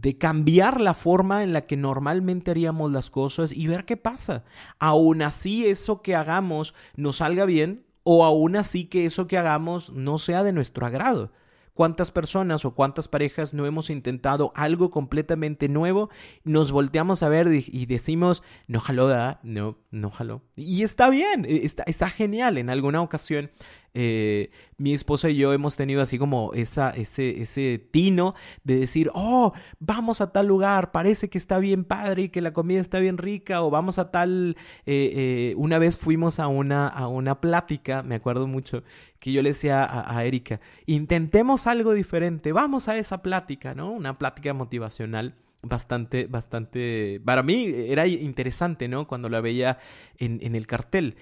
de 0.00 0.18
cambiar 0.18 0.80
la 0.80 0.92
forma 0.92 1.42
en 1.42 1.52
la 1.52 1.66
que 1.66 1.76
normalmente 1.76 2.50
haríamos 2.50 2.92
las 2.92 3.10
cosas 3.10 3.52
y 3.52 3.66
ver 3.66 3.86
qué 3.86 3.96
pasa. 3.96 4.44
Aún 4.78 5.22
así 5.22 5.66
eso 5.66 6.02
que 6.02 6.14
hagamos 6.14 6.74
nos 6.96 7.16
salga 7.16 7.46
bien, 7.46 7.85
o 8.08 8.24
aún 8.24 8.54
así 8.54 8.84
que 8.84 9.04
eso 9.04 9.26
que 9.26 9.36
hagamos 9.36 9.92
no 9.92 10.18
sea 10.18 10.44
de 10.44 10.52
nuestro 10.52 10.86
agrado. 10.86 11.32
¿Cuántas 11.76 12.10
personas 12.10 12.64
o 12.64 12.74
cuántas 12.74 13.06
parejas 13.06 13.52
no 13.52 13.66
hemos 13.66 13.90
intentado 13.90 14.50
algo 14.54 14.90
completamente 14.90 15.68
nuevo? 15.68 16.08
Nos 16.42 16.72
volteamos 16.72 17.22
a 17.22 17.28
ver 17.28 17.48
y 17.48 17.84
decimos, 17.84 18.42
no 18.66 18.80
jaló, 18.80 19.08
No, 19.42 19.76
no 19.90 20.10
jaló. 20.10 20.40
Y 20.56 20.84
está 20.84 21.10
bien, 21.10 21.44
e, 21.44 21.66
está, 21.66 21.82
está 21.86 22.08
genial. 22.08 22.56
En 22.56 22.70
alguna 22.70 23.02
ocasión 23.02 23.50
eh, 23.98 24.50
mi 24.76 24.92
esposa 24.92 25.30
y 25.30 25.36
yo 25.36 25.54
hemos 25.54 25.74
tenido 25.74 26.02
así 26.02 26.18
como 26.18 26.52
esa, 26.52 26.90
ese, 26.90 27.40
ese 27.40 27.78
tino 27.90 28.34
de 28.62 28.78
decir, 28.78 29.10
oh, 29.14 29.54
vamos 29.78 30.20
a 30.20 30.32
tal 30.32 30.46
lugar, 30.48 30.92
parece 30.92 31.30
que 31.30 31.38
está 31.38 31.58
bien 31.58 31.82
padre 31.82 32.24
y 32.24 32.28
que 32.28 32.42
la 32.42 32.52
comida 32.52 32.82
está 32.82 32.98
bien 32.98 33.16
rica, 33.16 33.62
o 33.62 33.70
vamos 33.70 33.98
a 33.98 34.10
tal, 34.10 34.58
eh, 34.84 35.12
eh, 35.14 35.54
una 35.56 35.78
vez 35.78 35.96
fuimos 35.96 36.40
a 36.40 36.46
una, 36.46 36.88
a 36.88 37.08
una 37.08 37.40
plática, 37.40 38.02
me 38.02 38.16
acuerdo 38.16 38.46
mucho, 38.46 38.82
que 39.26 39.32
yo 39.32 39.42
le 39.42 39.48
decía 39.48 39.84
a, 40.08 40.24
Erika, 40.24 40.60
intentemos 40.86 41.66
algo 41.66 41.94
diferente, 41.94 42.52
vamos 42.52 42.86
a 42.86 42.96
esa 42.96 43.22
plática, 43.22 43.74
¿no? 43.74 43.90
Una 43.90 44.18
plática 44.18 44.54
motivacional 44.54 45.34
bastante, 45.62 46.28
bastante, 46.28 47.20
para 47.24 47.42
mí 47.42 47.66
era 47.66 48.06
interesante, 48.06 48.86
¿no? 48.86 49.08
Cuando 49.08 49.28
la 49.28 49.40
veía 49.40 49.80
en, 50.18 50.38
en 50.42 50.54
el 50.54 50.68
cartel. 50.68 51.16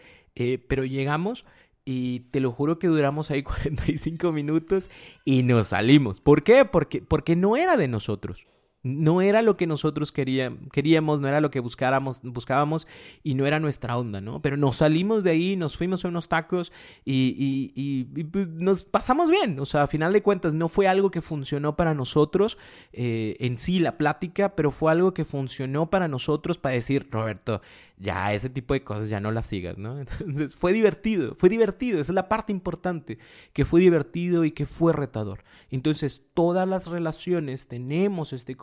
pero 0.69 0.85
llegamos 0.85 1.47
y 1.87 2.21
te 2.31 2.41
lo 2.41 2.53
juro 2.53 2.79
que 2.79 2.89
duramos 2.89 3.31
ahí 3.31 3.43
45 3.43 4.33
minutos 4.33 4.91
y 5.25 5.43
nos 5.43 5.69
salimos. 5.69 6.21
¿Por 6.21 6.43
qué? 6.43 6.67
Porque, 6.67 7.01
porque 7.01 7.37
no 7.37 7.57
era 7.57 7.79
de 7.79 7.89
nosotros. 7.89 8.47
No 8.85 9.23
era 9.23 9.41
lo 9.41 9.57
que 9.57 9.67
nosotros 9.67 10.13
queríamos, 10.13 11.21
no 11.21 11.27
era 11.27 11.41
lo 11.41 11.51
que 11.51 11.61
buscáramos, 11.61 12.21
buscábamos 12.23 12.87
y 13.23 13.35
no 13.35 13.47
era 13.47 13.59
nuestra 13.59 13.97
onda, 13.97 14.21
¿no? 14.21 14.43
Pero 14.43 14.59
nos 14.59 14.77
salimos 14.77 15.25
de 15.25 15.31
ahí, 15.31 15.57
nos 15.57 15.77
fuimos 15.77 16.05
a 16.05 16.09
unos 16.09 16.29
tacos 16.29 16.71
y, 17.05 18.05
pues, 18.25 18.47
nos 18.49 18.83
pasamos 18.83 19.31
bien. 19.31 19.59
O 19.59 19.65
sea, 19.65 19.85
a 19.85 19.87
final 19.87 20.13
de 20.13 20.23
cuentas, 20.23 20.53
no 20.53 20.69
fue 20.69 20.87
algo 20.87 21.11
que 21.11 21.23
funcionó 21.23 21.77
para 21.77 21.95
nosotros 21.95 22.59
eh, 22.93 23.37
en 23.41 23.59
sí 23.59 23.81
la 23.81 23.97
plática, 23.97 24.55
pero 24.55 24.71
fue 24.71 24.93
algo 24.93 25.15
que 25.15 25.25
funcionó 25.25 25.89
para 25.89 26.07
nosotros 26.07 26.59
para 26.59 26.75
decir, 26.75 27.09
Roberto, 27.11 27.63
ya 27.97 28.35
ese 28.35 28.51
tipo 28.51 28.75
de 28.75 28.83
cosas 28.83 29.09
ya 29.09 29.21
no 29.21 29.31
las 29.31 29.47
sigas, 29.47 29.79
¿no? 29.79 29.99
Entonces 30.21 30.57
fue 30.57 30.73
divertido, 30.73 31.35
fue 31.37 31.49
divertido, 31.49 32.01
esa 32.01 32.13
es 32.13 32.15
la 32.15 32.29
parte 32.29 32.53
importante, 32.53 33.19
que 33.53 33.65
fue 33.65 33.81
divertido 33.81 34.45
y 34.45 34.51
que 34.51 34.67
fue 34.67 34.93
retador. 34.93 35.45
Entonces 35.71 36.25
todas 36.35 36.69
las 36.69 36.87
relaciones 36.87 37.69
tenemos 37.69 38.33
este 38.33 38.57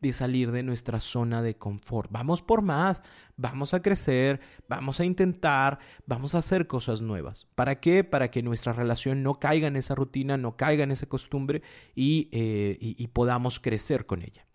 de 0.00 0.12
salir 0.12 0.52
de 0.52 0.62
nuestra 0.62 1.00
zona 1.00 1.42
de 1.42 1.56
confort. 1.56 2.10
Vamos 2.10 2.42
por 2.42 2.62
más, 2.62 3.02
vamos 3.36 3.74
a 3.74 3.82
crecer, 3.82 4.40
vamos 4.68 5.00
a 5.00 5.04
intentar, 5.04 5.78
vamos 6.06 6.34
a 6.34 6.38
hacer 6.38 6.66
cosas 6.66 7.00
nuevas. 7.00 7.46
¿Para 7.54 7.80
qué? 7.80 8.04
Para 8.04 8.30
que 8.30 8.42
nuestra 8.42 8.72
relación 8.72 9.22
no 9.22 9.34
caiga 9.34 9.68
en 9.68 9.76
esa 9.76 9.94
rutina, 9.94 10.36
no 10.36 10.56
caiga 10.56 10.84
en 10.84 10.90
esa 10.90 11.06
costumbre 11.06 11.62
y, 11.94 12.28
eh, 12.32 12.76
y 12.80 13.06
podamos 13.08 13.60
crecer 13.60 14.06
con 14.06 14.22
ella. 14.22 14.46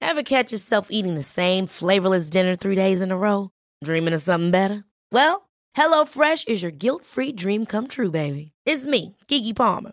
Ever 0.00 0.22
catch 0.22 0.52
yourself 0.52 0.88
eating 0.90 1.14
the 1.14 1.22
same 1.22 1.66
flavorless 1.66 2.30
dinner 2.30 2.56
three 2.56 2.76
days 2.76 3.02
in 3.02 3.10
a 3.10 3.16
row? 3.16 3.50
Dreaming 3.84 4.14
of 4.14 4.22
something 4.22 4.50
better? 4.50 4.84
Well, 5.12 5.48
HelloFresh 5.76 6.48
is 6.48 6.62
your 6.62 6.70
guilt-free 6.70 7.32
dream 7.32 7.66
come 7.66 7.86
true, 7.86 8.10
baby. 8.10 8.52
It's 8.64 8.86
me, 8.86 9.16
Kiki 9.26 9.52
Palmer. 9.52 9.92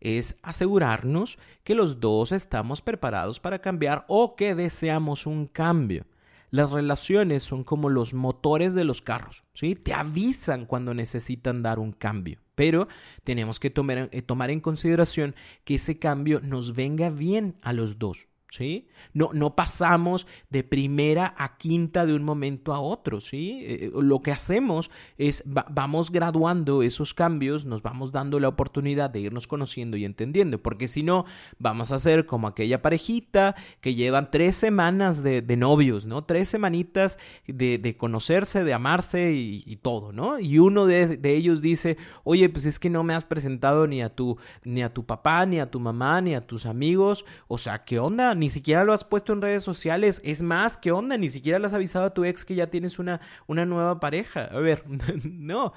es 0.00 0.38
asegurarnos 0.42 1.38
que 1.64 1.74
los 1.74 2.00
dos 2.00 2.32
estamos 2.32 2.82
preparados 2.82 3.40
para 3.40 3.60
cambiar 3.60 4.04
o 4.08 4.36
que 4.36 4.54
deseamos 4.54 5.26
un 5.26 5.46
cambio. 5.46 6.06
Las 6.50 6.70
relaciones 6.70 7.42
son 7.42 7.62
como 7.62 7.90
los 7.90 8.14
motores 8.14 8.74
de 8.74 8.84
los 8.84 9.02
carros, 9.02 9.44
¿sí? 9.52 9.74
Te 9.74 9.92
avisan 9.92 10.64
cuando 10.64 10.94
necesitan 10.94 11.62
dar 11.62 11.78
un 11.78 11.92
cambio, 11.92 12.40
pero 12.54 12.88
tenemos 13.22 13.60
que 13.60 13.68
tomar, 13.68 14.08
eh, 14.12 14.22
tomar 14.22 14.50
en 14.50 14.60
consideración 14.60 15.34
que 15.64 15.74
ese 15.74 15.98
cambio 15.98 16.40
nos 16.42 16.74
venga 16.74 17.10
bien 17.10 17.56
a 17.60 17.74
los 17.74 17.98
dos. 17.98 18.28
¿Sí? 18.50 18.88
No, 19.12 19.30
no 19.32 19.54
pasamos 19.54 20.26
de 20.50 20.64
primera 20.64 21.34
a 21.36 21.58
quinta 21.58 22.06
de 22.06 22.14
un 22.14 22.24
momento 22.24 22.72
a 22.72 22.80
otro, 22.80 23.20
¿sí? 23.20 23.60
Eh, 23.62 23.90
lo 23.94 24.22
que 24.22 24.32
hacemos 24.32 24.90
es 25.18 25.42
vamos 25.46 26.10
graduando 26.10 26.82
esos 26.82 27.14
cambios, 27.14 27.66
nos 27.66 27.82
vamos 27.82 28.12
dando 28.12 28.40
la 28.40 28.48
oportunidad 28.48 29.10
de 29.10 29.20
irnos 29.20 29.46
conociendo 29.46 29.96
y 29.96 30.04
entendiendo, 30.04 30.62
porque 30.62 30.88
si 30.88 31.02
no, 31.02 31.24
vamos 31.58 31.90
a 31.90 31.98
ser 31.98 32.26
como 32.26 32.46
aquella 32.48 32.80
parejita 32.80 33.54
que 33.80 33.94
llevan 33.94 34.30
tres 34.30 34.56
semanas 34.56 35.22
de, 35.22 35.42
novios, 35.58 36.06
¿no? 36.06 36.24
Tres 36.24 36.48
semanitas 36.48 37.18
de, 37.46 37.96
conocerse, 37.96 38.62
de 38.62 38.72
amarse 38.72 39.32
y, 39.32 39.76
todo, 39.82 40.12
¿no? 40.12 40.38
Y 40.38 40.58
uno 40.58 40.86
de, 40.86 41.16
de, 41.16 41.34
ellos 41.34 41.60
dice, 41.60 41.96
oye, 42.24 42.48
pues 42.48 42.64
es 42.64 42.78
que 42.78 42.90
no 42.90 43.02
me 43.02 43.14
has 43.14 43.24
presentado 43.24 43.86
ni 43.86 44.02
a 44.02 44.14
tu, 44.14 44.38
ni 44.64 44.82
a 44.82 44.92
tu 44.92 45.04
papá, 45.04 45.44
ni 45.46 45.58
a 45.60 45.70
tu 45.70 45.80
mamá, 45.80 46.20
ni 46.20 46.34
a 46.34 46.46
tus 46.46 46.66
amigos, 46.66 47.24
o 47.48 47.58
sea, 47.58 47.84
¿qué 47.84 47.98
onda? 47.98 48.34
Ni 48.38 48.48
siquiera 48.48 48.84
lo 48.84 48.92
has 48.92 49.04
puesto 49.04 49.32
en 49.32 49.42
redes 49.42 49.62
sociales. 49.62 50.20
Es 50.24 50.42
más, 50.42 50.76
¿qué 50.78 50.92
onda? 50.92 51.18
Ni 51.18 51.28
siquiera 51.28 51.58
le 51.58 51.66
has 51.66 51.72
avisado 51.72 52.06
a 52.06 52.14
tu 52.14 52.24
ex 52.24 52.44
que 52.44 52.54
ya 52.54 52.68
tienes 52.68 52.98
una, 52.98 53.20
una 53.46 53.66
nueva 53.66 54.00
pareja. 54.00 54.44
A 54.44 54.58
ver, 54.60 54.84
no. 55.24 55.72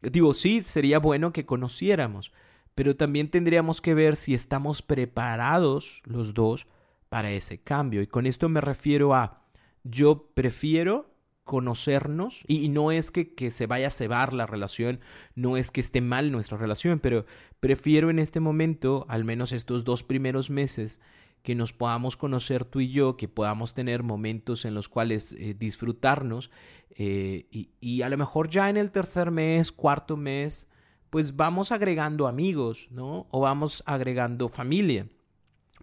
Digo, 0.00 0.34
sí, 0.34 0.62
sería 0.62 0.98
bueno 0.98 1.32
que 1.32 1.46
conociéramos, 1.46 2.32
pero 2.74 2.96
también 2.96 3.30
tendríamos 3.30 3.80
que 3.80 3.94
ver 3.94 4.16
si 4.16 4.34
estamos 4.34 4.82
preparados 4.82 6.02
los 6.04 6.34
dos 6.34 6.66
para 7.08 7.30
ese 7.30 7.60
cambio. 7.60 8.02
Y 8.02 8.06
con 8.06 8.26
esto 8.26 8.48
me 8.48 8.60
refiero 8.60 9.14
a, 9.14 9.44
yo 9.84 10.30
prefiero 10.34 11.12
conocernos 11.44 12.42
y, 12.46 12.68
no 12.68 12.92
es 12.92 13.10
que, 13.10 13.34
que, 13.34 13.50
se 13.50 13.66
vaya 13.66 13.88
a 13.88 13.90
cebar 13.90 14.32
la 14.32 14.46
relación, 14.46 15.00
no 15.34 15.56
es 15.56 15.70
que 15.70 15.80
esté 15.80 16.00
mal 16.00 16.30
nuestra 16.30 16.56
relación, 16.56 17.00
pero 17.00 17.26
prefiero 17.60 18.10
en 18.10 18.18
este 18.18 18.40
momento, 18.40 19.06
al 19.08 19.24
menos 19.24 19.52
estos 19.52 19.84
dos 19.84 20.02
primeros 20.02 20.50
meses, 20.50 21.00
que 21.42 21.54
nos 21.54 21.72
podamos 21.72 22.16
conocer 22.16 22.64
tú 22.64 22.80
y 22.80 22.90
yo, 22.90 23.16
que 23.16 23.28
podamos 23.28 23.74
tener 23.74 24.02
momentos 24.02 24.64
en 24.64 24.74
los 24.74 24.88
cuales 24.88 25.32
eh, 25.32 25.54
disfrutarnos 25.58 26.50
eh, 26.90 27.46
y, 27.50 27.70
y, 27.80 28.02
a 28.02 28.08
lo 28.08 28.16
mejor 28.16 28.48
ya 28.50 28.68
en 28.68 28.76
el 28.76 28.90
tercer 28.90 29.30
mes, 29.30 29.72
cuarto 29.72 30.16
mes, 30.16 30.68
pues 31.10 31.36
vamos 31.36 31.72
agregando 31.72 32.26
amigos, 32.26 32.88
¿no? 32.90 33.26
O 33.30 33.40
vamos 33.40 33.82
agregando 33.86 34.48
familia. 34.48 35.08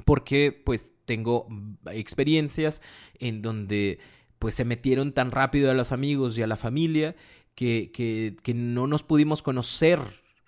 Porque 0.05 0.51
pues 0.51 0.93
tengo 1.05 1.47
experiencias 1.91 2.81
en 3.15 3.41
donde 3.41 3.99
pues 4.37 4.55
se 4.55 4.65
metieron 4.65 5.11
tan 5.11 5.31
rápido 5.31 5.69
a 5.69 5.73
los 5.73 5.91
amigos 5.91 6.37
y 6.37 6.41
a 6.41 6.47
la 6.47 6.55
familia 6.55 7.15
que, 7.53 7.91
que, 7.91 8.37
que 8.41 8.53
no 8.53 8.87
nos 8.87 9.03
pudimos 9.03 9.43
conocer 9.43 9.99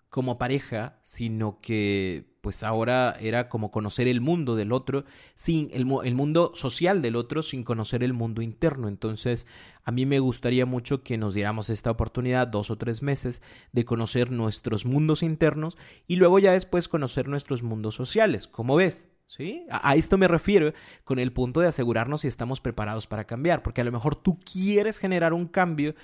como 0.10 0.38
pareja, 0.38 1.02
sino 1.04 1.60
que 1.62 2.31
pues 2.42 2.64
ahora 2.64 3.16
era 3.20 3.48
como 3.50 3.72
conocer 3.72 4.08
el 4.08 4.20
mundo 4.20 4.56
del 4.56 4.72
otro, 4.72 5.06
sin 5.36 5.70
el, 5.74 5.88
el, 6.04 6.16
mundo 6.16 6.52
social 6.56 7.02
del 7.02 7.16
otro, 7.16 7.44
sin 7.44 7.64
conocer 7.64 8.04
el 8.04 8.14
mundo 8.14 8.42
interno. 8.42 8.88
Entonces, 8.88 9.48
a 9.84 9.92
mí 9.92 10.06
me 10.06 10.20
gustaría 10.20 10.66
mucho 10.66 11.04
que 11.04 11.18
nos 11.18 11.34
diéramos 11.34 11.70
esta 11.70 11.92
oportunidad, 11.92 12.48
dos 12.48 12.72
o 12.72 12.78
tres 12.78 13.02
meses, 13.02 13.42
de 13.72 13.86
conocer 13.86 14.32
nuestros 14.32 14.86
mundos 14.86 15.24
internos 15.24 15.78
y 16.08 16.16
luego 16.16 16.40
ya 16.40 16.52
después 16.52 16.88
conocer 16.88 17.28
nuestros 17.28 17.64
mundos 17.64 17.96
sociales. 17.96 18.48
¿Cómo 18.48 18.76
ves? 18.76 19.08
¿Sí? 19.28 19.66
A, 19.70 19.96
esto 19.96 20.18
me 20.18 20.28
refiero 20.28 20.74
con 21.06 21.18
el 21.18 21.32
punto 21.32 21.62
de 21.62 21.68
asegurarnos 21.68 22.22
si 22.22 22.28
estamos 22.28 22.60
preparados 22.60 23.08
para 23.08 23.24
cambiar, 23.24 23.64
porque 23.64 23.80
a 23.80 23.86
lo 23.86 23.92
mejor 23.92 24.18
tú 24.18 24.38
quieres 24.40 24.98
generar 24.98 25.32
un 25.32 25.48
cambio 25.48 25.96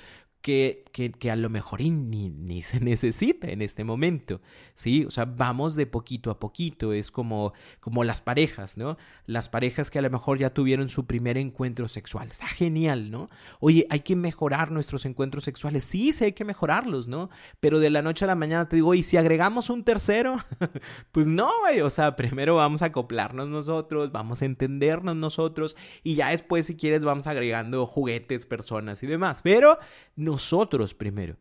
que, 0.41 0.85
que, 1.19 1.31
a 1.31 1.35
lo 1.35 1.49
mejor 1.49 1.81
ni, 1.81 2.29
ni, 2.29 2.61
se 2.63 2.79
necesita 2.79 3.49
en 3.49 3.61
este 3.61 3.83
momento, 3.83 4.41
¿sí? 4.75 5.05
O 5.05 5.11
sea, 5.11 5.25
vamos 5.25 5.75
de 5.75 5.85
poquito 5.85 6.31
a 6.31 6.39
poquito, 6.39 6.93
es 6.93 7.11
como, 7.11 7.53
como 7.79 8.03
las 8.03 8.21
parejas, 8.21 8.77
¿no? 8.77 8.97
Las 9.25 9.49
parejas 9.49 9.91
que 9.91 9.99
a 9.99 10.01
lo 10.01 10.09
mejor 10.09 10.39
ya 10.39 10.51
tuvieron 10.51 10.89
su 10.89 11.05
primer 11.05 11.37
encuentro 11.37 11.87
sexual, 11.87 12.29
está 12.31 12.47
genial, 12.47 13.11
¿no? 13.11 13.29
Oye, 13.59 13.85
hay 13.89 14.01
que 14.01 14.15
mejorar 14.15 14.71
nuestros 14.71 15.05
encuentros 15.05 15.43
sexuales, 15.43 15.83
sí, 15.83 16.11
sí 16.11 16.25
hay 16.25 16.33
que 16.33 16.45
mejorarlos, 16.45 17.07
¿no? 17.07 17.29
Pero 17.59 17.79
de 17.79 17.89
la 17.89 18.01
noche 18.01 18.25
a 18.25 18.27
la 18.27 18.35
mañana 18.35 18.69
te 18.69 18.77
digo, 18.77 18.93
¿y 18.93 19.03
si 19.03 19.17
agregamos 19.17 19.69
un 19.69 19.83
tercero? 19.83 20.37
pues 21.11 21.27
no, 21.27 21.51
güey, 21.61 21.81
o 21.81 21.89
sea, 21.89 22.15
primero 22.15 22.55
vamos 22.55 22.81
a 22.81 22.85
acoplarnos 22.85 23.49
nosotros, 23.49 24.11
vamos 24.11 24.41
a 24.41 24.45
entendernos 24.45 25.15
nosotros 25.15 25.75
y 26.03 26.15
ya 26.15 26.29
después, 26.29 26.65
si 26.65 26.75
quieres, 26.75 27.03
vamos 27.03 27.27
agregando 27.27 27.85
juguetes, 27.85 28.45
personas 28.45 29.03
y 29.03 29.07
demás, 29.07 29.41
pero 29.43 29.77
nosotros 30.27 30.93
primero. 30.93 31.37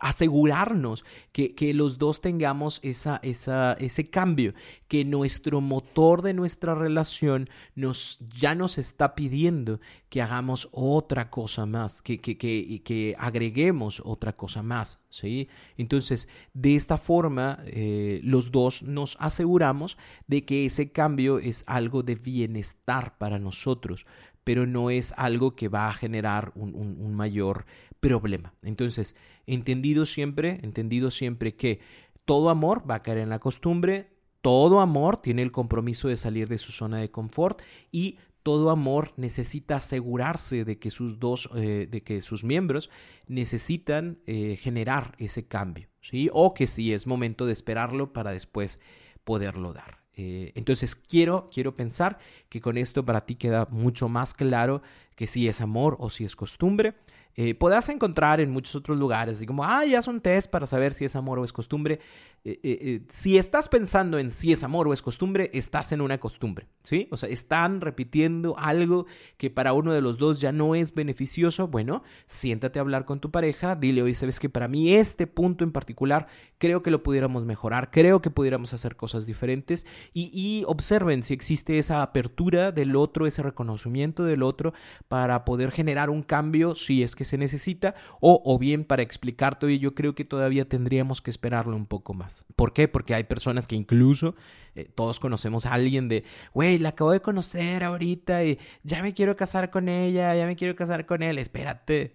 Asegurarnos 0.00 1.04
que, 1.30 1.54
que 1.54 1.72
los 1.72 1.98
dos 1.98 2.20
tengamos 2.20 2.80
esa, 2.82 3.20
esa, 3.22 3.74
ese 3.74 4.10
cambio, 4.10 4.54
que 4.88 5.04
nuestro 5.04 5.60
motor 5.60 6.22
de 6.22 6.34
nuestra 6.34 6.74
relación 6.74 7.48
nos, 7.76 8.18
ya 8.34 8.54
nos 8.54 8.78
está 8.78 9.14
pidiendo 9.14 9.80
que 10.08 10.22
hagamos 10.22 10.68
otra 10.72 11.28
cosa 11.28 11.66
más, 11.66 12.00
que, 12.00 12.18
que, 12.18 12.38
que, 12.38 13.16
agreguemos 13.18 14.00
otra 14.04 14.32
cosa 14.32 14.62
más. 14.62 15.00
¿sí? 15.10 15.48
Entonces, 15.76 16.28
de 16.54 16.76
esta 16.76 16.96
forma, 16.96 17.58
eh, 17.66 18.20
los 18.24 18.50
dos 18.50 18.84
nos 18.84 19.16
aseguramos 19.20 19.98
de 20.26 20.44
que 20.44 20.66
ese 20.66 20.92
cambio 20.92 21.38
es 21.40 21.62
algo 21.66 22.02
de 22.02 22.14
bienestar 22.14 23.18
para 23.18 23.38
nosotros, 23.38 24.06
pero 24.44 24.66
no 24.66 24.90
es 24.90 25.12
algo 25.16 25.56
que 25.56 25.68
va 25.68 25.88
a 25.88 25.94
generar 25.94 26.52
un, 26.54 26.74
un 26.74 27.14
mayor 27.14 27.64
problema. 28.08 28.54
Entonces, 28.62 29.16
entendido 29.46 30.06
siempre, 30.06 30.60
entendido 30.62 31.10
siempre 31.10 31.56
que 31.56 31.80
todo 32.24 32.50
amor 32.50 32.88
va 32.88 32.96
a 32.96 33.02
caer 33.02 33.18
en 33.18 33.30
la 33.30 33.38
costumbre, 33.38 34.10
todo 34.40 34.80
amor 34.80 35.16
tiene 35.16 35.42
el 35.42 35.52
compromiso 35.52 36.08
de 36.08 36.16
salir 36.16 36.48
de 36.48 36.58
su 36.58 36.70
zona 36.70 36.98
de 36.98 37.10
confort 37.10 37.62
y 37.90 38.18
todo 38.42 38.70
amor 38.70 39.14
necesita 39.16 39.76
asegurarse 39.76 40.66
de 40.66 40.78
que 40.78 40.90
sus 40.90 41.18
dos, 41.18 41.48
eh, 41.56 41.88
de 41.90 42.02
que 42.02 42.20
sus 42.20 42.44
miembros 42.44 42.90
necesitan 43.26 44.18
eh, 44.26 44.56
generar 44.60 45.14
ese 45.18 45.48
cambio, 45.48 45.88
¿sí? 46.02 46.28
O 46.32 46.52
que 46.52 46.66
si 46.66 46.92
es 46.92 47.06
momento 47.06 47.46
de 47.46 47.54
esperarlo 47.54 48.12
para 48.12 48.32
después 48.32 48.80
poderlo 49.24 49.72
dar. 49.72 50.04
Eh, 50.16 50.52
entonces 50.56 50.94
quiero, 50.94 51.48
quiero 51.50 51.74
pensar 51.74 52.18
que 52.50 52.60
con 52.60 52.76
esto 52.76 53.02
para 53.04 53.24
ti 53.24 53.34
queda 53.34 53.66
mucho 53.70 54.10
más 54.10 54.34
claro 54.34 54.82
que 55.16 55.26
si 55.26 55.48
es 55.48 55.62
amor 55.62 55.96
o 55.98 56.10
si 56.10 56.24
es 56.24 56.36
costumbre 56.36 56.94
eh, 57.36 57.54
podrás 57.54 57.88
encontrar 57.88 58.40
en 58.40 58.50
muchos 58.50 58.76
otros 58.76 58.96
lugares, 58.96 59.36
así 59.36 59.46
como, 59.46 59.64
ah, 59.64 59.84
ya 59.84 60.02
son 60.02 60.20
test 60.20 60.50
para 60.50 60.66
saber 60.66 60.92
si 60.92 61.04
es 61.04 61.16
amor 61.16 61.38
o 61.38 61.44
es 61.44 61.52
costumbre. 61.52 62.00
Eh, 62.46 62.60
eh, 62.62 63.00
si 63.08 63.38
estás 63.38 63.70
pensando 63.70 64.18
en 64.18 64.30
si 64.30 64.52
es 64.52 64.64
amor 64.64 64.86
o 64.86 64.92
es 64.92 65.00
costumbre, 65.00 65.50
estás 65.54 65.92
en 65.92 66.02
una 66.02 66.20
costumbre, 66.20 66.68
¿sí? 66.82 67.08
O 67.10 67.16
sea, 67.16 67.30
están 67.30 67.80
repitiendo 67.80 68.58
algo 68.58 69.06
que 69.38 69.48
para 69.48 69.72
uno 69.72 69.94
de 69.94 70.02
los 70.02 70.18
dos 70.18 70.42
ya 70.42 70.52
no 70.52 70.74
es 70.74 70.92
beneficioso. 70.92 71.68
Bueno, 71.68 72.02
siéntate 72.26 72.78
a 72.78 72.82
hablar 72.82 73.06
con 73.06 73.20
tu 73.20 73.30
pareja, 73.30 73.76
dile, 73.76 74.02
oye, 74.02 74.14
sabes 74.14 74.40
que 74.40 74.50
para 74.50 74.68
mí 74.68 74.92
este 74.92 75.26
punto 75.26 75.64
en 75.64 75.72
particular 75.72 76.26
creo 76.58 76.82
que 76.82 76.90
lo 76.90 77.02
pudiéramos 77.02 77.46
mejorar, 77.46 77.90
creo 77.90 78.20
que 78.20 78.28
pudiéramos 78.28 78.74
hacer 78.74 78.94
cosas 78.94 79.24
diferentes 79.24 79.86
y, 80.12 80.30
y 80.34 80.64
observen 80.66 81.22
si 81.22 81.32
existe 81.32 81.78
esa 81.78 82.02
apertura 82.02 82.72
del 82.72 82.94
otro, 82.94 83.26
ese 83.26 83.42
reconocimiento 83.42 84.22
del 84.22 84.42
otro 84.42 84.74
para 85.08 85.46
poder 85.46 85.70
generar 85.70 86.10
un 86.10 86.22
cambio 86.22 86.74
si 86.74 87.02
es 87.02 87.16
que 87.16 87.24
se 87.24 87.38
necesita 87.38 87.94
o, 88.20 88.42
o 88.44 88.58
bien 88.58 88.84
para 88.84 89.00
explicarte, 89.02 89.64
oye, 89.64 89.78
yo 89.78 89.94
creo 89.94 90.14
que 90.14 90.26
todavía 90.26 90.68
tendríamos 90.68 91.22
que 91.22 91.30
esperarlo 91.30 91.74
un 91.74 91.86
poco 91.86 92.12
más. 92.12 92.33
¿Por 92.56 92.72
qué? 92.72 92.88
Porque 92.88 93.14
hay 93.14 93.24
personas 93.24 93.68
que 93.68 93.76
incluso 93.76 94.34
eh, 94.76 94.90
todos 94.92 95.20
conocemos 95.20 95.66
a 95.66 95.74
alguien 95.74 96.08
de, 96.08 96.24
güey, 96.52 96.78
la 96.78 96.90
acabo 96.90 97.12
de 97.12 97.20
conocer 97.20 97.84
ahorita 97.84 98.44
y 98.44 98.58
ya 98.82 99.02
me 99.02 99.14
quiero 99.14 99.36
casar 99.36 99.70
con 99.70 99.88
ella, 99.88 100.34
ya 100.34 100.46
me 100.46 100.56
quiero 100.56 100.74
casar 100.74 101.06
con 101.06 101.22
él. 101.22 101.38
Espérate, 101.38 102.12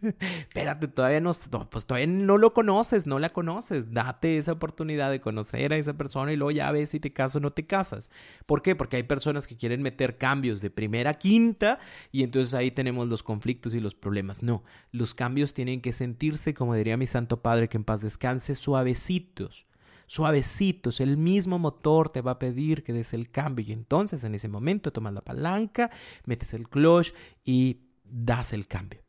espérate, 0.02 0.88
todavía 0.88 1.20
no, 1.20 1.32
pues 1.70 1.86
todavía 1.86 2.08
no 2.08 2.36
lo 2.36 2.52
conoces, 2.52 3.06
no 3.06 3.18
la 3.20 3.28
conoces. 3.28 3.92
Date 3.92 4.38
esa 4.38 4.52
oportunidad 4.52 5.10
de 5.10 5.20
conocer 5.20 5.72
a 5.72 5.76
esa 5.76 5.94
persona 5.94 6.32
y 6.32 6.36
luego 6.36 6.50
ya 6.50 6.72
ves 6.72 6.90
si 6.90 7.00
te 7.00 7.12
casas 7.12 7.36
o 7.36 7.40
no 7.40 7.52
te 7.52 7.66
casas. 7.66 8.10
¿Por 8.44 8.62
qué? 8.62 8.74
Porque 8.74 8.96
hay 8.96 9.04
personas 9.04 9.46
que 9.46 9.56
quieren 9.56 9.82
meter 9.82 10.18
cambios 10.18 10.60
de 10.60 10.70
primera 10.70 11.10
a 11.10 11.14
quinta 11.14 11.78
y 12.10 12.24
entonces 12.24 12.54
ahí 12.54 12.72
tenemos 12.72 13.08
los 13.08 13.22
conflictos 13.22 13.72
y 13.74 13.80
los 13.80 13.94
problemas. 13.94 14.42
No, 14.42 14.64
los 14.90 15.14
cambios 15.14 15.54
tienen 15.54 15.80
que 15.80 15.92
sentirse, 15.92 16.54
como 16.54 16.74
diría 16.74 16.96
mi 16.96 17.06
santo 17.06 17.40
padre 17.40 17.68
que 17.68 17.76
en 17.76 17.84
paz 17.84 18.00
descanse, 18.00 18.56
suavecitos 18.56 19.69
suavecitos, 20.10 20.98
el 21.00 21.16
mismo 21.16 21.60
motor 21.60 22.08
te 22.08 22.20
va 22.20 22.32
a 22.32 22.38
pedir 22.40 22.82
que 22.82 22.92
des 22.92 23.14
el 23.14 23.30
cambio 23.30 23.64
y 23.64 23.70
entonces 23.70 24.24
en 24.24 24.34
ese 24.34 24.48
momento 24.48 24.92
tomas 24.92 25.12
la 25.12 25.20
palanca, 25.20 25.92
metes 26.24 26.52
el 26.52 26.68
clutch 26.68 27.12
y 27.44 27.82
das 28.02 28.52
el 28.52 28.66
cambio. 28.66 29.04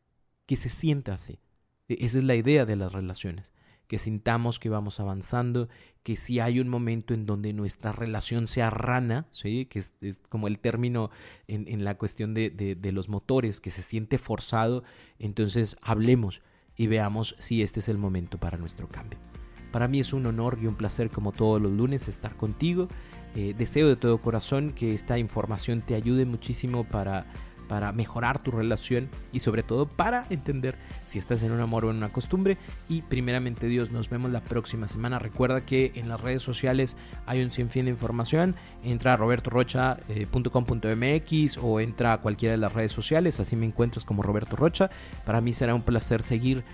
Que 0.45 0.55
se 0.57 0.69
sienta 0.69 1.15
así. 1.15 1.39
E-, 1.87 2.05
esa 2.05 2.19
es 2.19 2.23
la 2.23 2.35
idea 2.35 2.67
de 2.67 2.75
las 2.75 2.93
relaciones 2.93 3.51
que 3.87 3.97
sintamos 3.97 4.59
que 4.59 4.69
vamos 4.69 4.99
avanzando, 4.99 5.69
que 6.03 6.15
si 6.15 6.39
hay 6.39 6.59
un 6.59 6.69
momento 6.69 7.15
en 7.15 7.25
donde 7.25 7.51
nuestra 7.51 7.91
relación 7.91 8.47
se 8.47 8.61
arrana, 8.61 9.27
¿sí? 9.31 9.65
que 9.65 9.79
es, 9.79 9.93
como 10.29 10.47
el 10.47 10.59
término 10.59 11.09
en, 11.47 11.83
la 11.83 11.97
cuestión 11.97 12.33
de, 12.33 12.51
de, 12.51 12.91
los 12.93 13.09
motores, 13.09 13.59
que 13.59 13.69
se 13.69 13.81
siente 13.81 14.17
forzado, 14.17 14.83
entonces 15.19 15.75
hablemos 15.81 16.41
y 16.77 16.87
veamos 16.87 17.35
si 17.39 17.63
este 17.63 17.81
es 17.81 17.89
el 17.89 17.97
momento 17.97 18.37
para 18.37 18.57
nuestro 18.57 18.87
cambio. 18.87 19.19
Para 19.71 19.87
mí 19.87 19.99
es 19.99 20.13
un 20.13 20.25
honor 20.25 20.59
y 20.61 20.67
un 20.67 20.75
placer 20.75 21.09
como 21.09 21.31
todos 21.31 21.61
los 21.61 21.71
lunes 21.71 22.07
estar 22.07 22.35
contigo. 22.35 22.87
Eh, 23.35 23.53
deseo 23.57 23.87
de 23.87 23.95
todo 23.95 24.21
corazón 24.21 24.71
que 24.71 24.93
esta 24.93 25.17
información 25.17 25.81
te 25.81 25.95
ayude 25.95 26.25
muchísimo 26.25 26.83
para 26.83 27.25
para 27.71 27.91
mejorar 27.93 28.43
tu 28.43 28.51
relación 28.51 29.07
y 29.31 29.39
sobre 29.39 29.63
todo 29.63 29.85
para 29.85 30.25
entender 30.29 30.75
si 31.07 31.19
estás 31.19 31.41
en 31.41 31.53
un 31.53 31.61
amor 31.61 31.85
o 31.85 31.89
en 31.89 31.95
una 31.95 32.11
costumbre. 32.11 32.57
Y 32.89 33.01
primeramente 33.01 33.67
Dios, 33.67 33.91
nos 33.91 34.09
vemos 34.09 34.29
la 34.29 34.41
próxima 34.41 34.89
semana. 34.89 35.19
Recuerda 35.19 35.65
que 35.65 35.93
en 35.95 36.09
las 36.09 36.19
redes 36.19 36.43
sociales 36.43 36.97
hay 37.25 37.41
un 37.41 37.49
sinfín 37.49 37.85
de 37.85 37.91
información. 37.91 38.57
Entra 38.83 39.13
a 39.13 39.15
robertorocha.com.mx 39.15 41.57
o 41.61 41.79
entra 41.79 42.11
a 42.11 42.17
cualquiera 42.17 42.51
de 42.51 42.57
las 42.57 42.73
redes 42.73 42.91
sociales. 42.91 43.39
Así 43.39 43.55
me 43.55 43.67
encuentras 43.67 44.03
como 44.03 44.21
Roberto 44.21 44.57
Rocha. 44.57 44.89
Para 45.25 45.39
mí 45.39 45.53
será 45.53 45.73
un 45.73 45.83
placer 45.83 46.23
seguir 46.23 46.65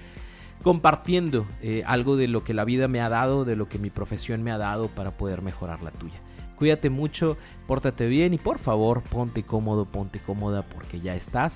compartiendo 0.63 1.45
eh, 1.61 1.83
algo 1.85 2.15
de 2.15 2.27
lo 2.27 2.43
que 2.43 2.53
la 2.53 2.65
vida 2.65 2.87
me 2.87 3.01
ha 3.01 3.09
dado, 3.09 3.45
de 3.45 3.55
lo 3.55 3.69
que 3.69 3.79
mi 3.79 3.89
profesión 3.89 4.43
me 4.43 4.51
ha 4.51 4.57
dado 4.57 4.87
para 4.87 5.11
poder 5.11 5.41
mejorar 5.41 5.81
la 5.81 5.91
tuya. 5.91 6.19
Cuídate 6.57 6.89
mucho, 6.89 7.37
pórtate 7.67 8.07
bien 8.07 8.33
y 8.33 8.37
por 8.37 8.57
favor 8.57 9.03
ponte 9.03 9.43
cómodo, 9.43 9.85
ponte 9.85 10.19
cómoda 10.19 10.63
porque 10.63 10.99
ya 10.99 11.15
estás. 11.15 11.55